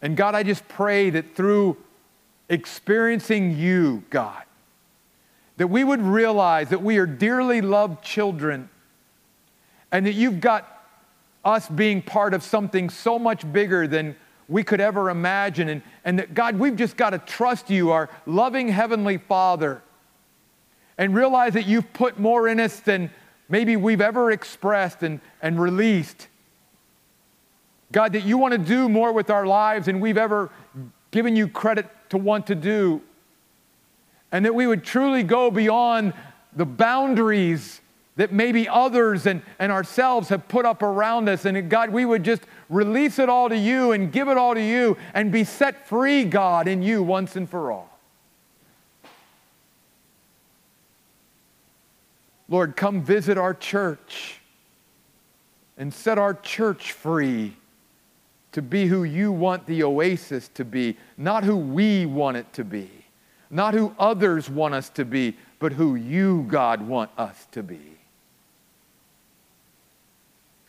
And 0.02 0.16
God, 0.16 0.34
I 0.34 0.44
just 0.44 0.68
pray 0.70 1.10
that 1.12 1.36
through 1.36 1.78
experiencing 2.50 3.58
you, 3.58 4.04
God, 4.10 4.44
that 5.58 5.68
we 5.68 5.84
would 5.84 6.02
realize 6.02 6.70
that 6.70 6.82
we 6.82 6.98
are 6.98 7.06
dearly 7.06 7.62
loved 7.62 8.04
children 8.04 8.70
and 9.92 10.06
that 10.06 10.14
you've 10.14 10.40
got 10.40 10.70
us 11.44 11.68
being 11.68 12.02
part 12.02 12.34
of 12.34 12.44
something 12.44 12.90
so 12.90 13.20
much 13.20 13.50
bigger 13.52 13.88
than 13.88 14.16
we 14.48 14.64
could 14.64 14.80
ever 14.80 15.10
imagine. 15.10 15.68
And, 15.68 15.82
and 16.06 16.20
that, 16.20 16.34
God, 16.34 16.58
we've 16.58 16.76
just 16.76 16.96
got 16.96 17.10
to 17.10 17.20
trust 17.20 17.70
you, 17.70 17.92
our 17.92 18.10
loving 18.26 18.70
Heavenly 18.70 19.18
Father, 19.18 19.82
and 20.98 21.16
realize 21.16 21.54
that 21.54 21.66
you've 21.66 21.92
put 21.94 22.20
more 22.20 22.48
in 22.48 22.60
us 22.60 22.80
than 22.80 23.10
maybe 23.50 23.76
we've 23.76 24.02
ever 24.02 24.32
expressed 24.32 25.04
and, 25.04 25.20
and 25.42 25.60
released. 25.60 26.28
God, 27.92 28.14
that 28.14 28.26
you 28.26 28.38
want 28.38 28.54
to 28.54 28.58
do 28.58 28.90
more 28.90 29.14
with 29.14 29.30
our 29.30 29.46
lives 29.46 29.86
than 29.86 30.00
we've 30.00 30.18
ever 30.18 30.50
given 31.12 31.36
you 31.36 31.48
credit 31.48 31.88
to 32.10 32.18
want 32.18 32.48
to 32.48 32.56
do. 32.56 33.02
And 34.32 34.46
that 34.46 34.56
we 34.56 34.66
would 34.66 34.84
truly 34.84 35.22
go 35.22 35.52
beyond 35.52 36.14
the 36.56 36.66
boundaries 36.66 37.82
that 38.16 38.32
maybe 38.32 38.68
others 38.68 39.26
and, 39.26 39.42
and 39.60 39.72
ourselves 39.72 40.30
have 40.30 40.48
put 40.48 40.66
up 40.66 40.84
around 40.84 41.30
us. 41.30 41.46
And 41.46 41.70
God, 41.70 41.90
we 41.90 42.06
would 42.06 42.24
just 42.24 42.44
release 42.70 43.20
it 43.20 43.30
all 43.30 43.50
to 43.50 43.58
you 43.58 43.92
and 43.92 44.12
give 44.12 44.28
it 44.28 44.38
all 44.38 44.54
to 44.54 44.62
you 44.62 44.98
and 45.14 45.32
be 45.32 45.44
set 45.44 45.88
free, 45.88 46.24
God, 46.24 46.68
in 46.68 46.82
you 46.84 47.02
once 47.02 47.36
and 47.36 47.50
for 47.50 47.72
all. 47.72 47.93
Lord, 52.54 52.76
come 52.76 53.02
visit 53.02 53.36
our 53.40 53.56
church 53.56 54.36
and 55.76 55.92
set 55.92 56.20
our 56.20 56.36
church 56.36 56.92
free 56.92 57.56
to 58.52 58.62
be 58.62 58.86
who 58.86 59.06
you 59.06 59.32
want 59.32 59.66
the 59.66 59.82
oasis 59.82 60.50
to 60.50 60.64
be, 60.64 60.96
not 61.18 61.44
who 61.44 61.58
we 61.58 62.06
want 62.06 62.38
it 62.38 62.54
to 62.54 62.64
be, 62.64 62.92
not 63.50 63.74
who 63.74 63.96
others 63.98 64.52
want 64.52 64.76
us 64.76 64.90
to 64.90 65.04
be, 65.04 65.36
but 65.58 65.74
who 65.74 65.96
you, 65.96 66.46
God, 66.48 66.88
want 66.88 67.10
us 67.18 67.48
to 67.54 67.64
be. 67.64 67.98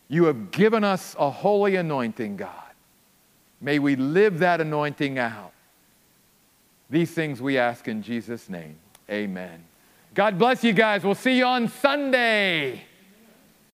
You 0.07 0.23
have 0.23 0.49
given 0.49 0.83
us 0.83 1.15
a 1.19 1.29
holy 1.29 1.75
anointing, 1.75 2.37
God. 2.37 2.49
May 3.61 3.77
we 3.77 3.95
live 3.95 4.39
that 4.39 4.59
anointing 4.59 5.19
out. 5.19 5.53
These 6.89 7.11
things 7.11 7.43
we 7.43 7.59
ask 7.59 7.87
in 7.87 8.01
Jesus' 8.01 8.49
name. 8.49 8.77
Amen. 9.07 9.65
God 10.15 10.39
bless 10.39 10.63
you 10.63 10.71
guys. 10.71 11.03
We'll 11.03 11.13
see 11.13 11.37
you 11.37 11.43
on 11.43 11.67
Sunday. 11.67 12.85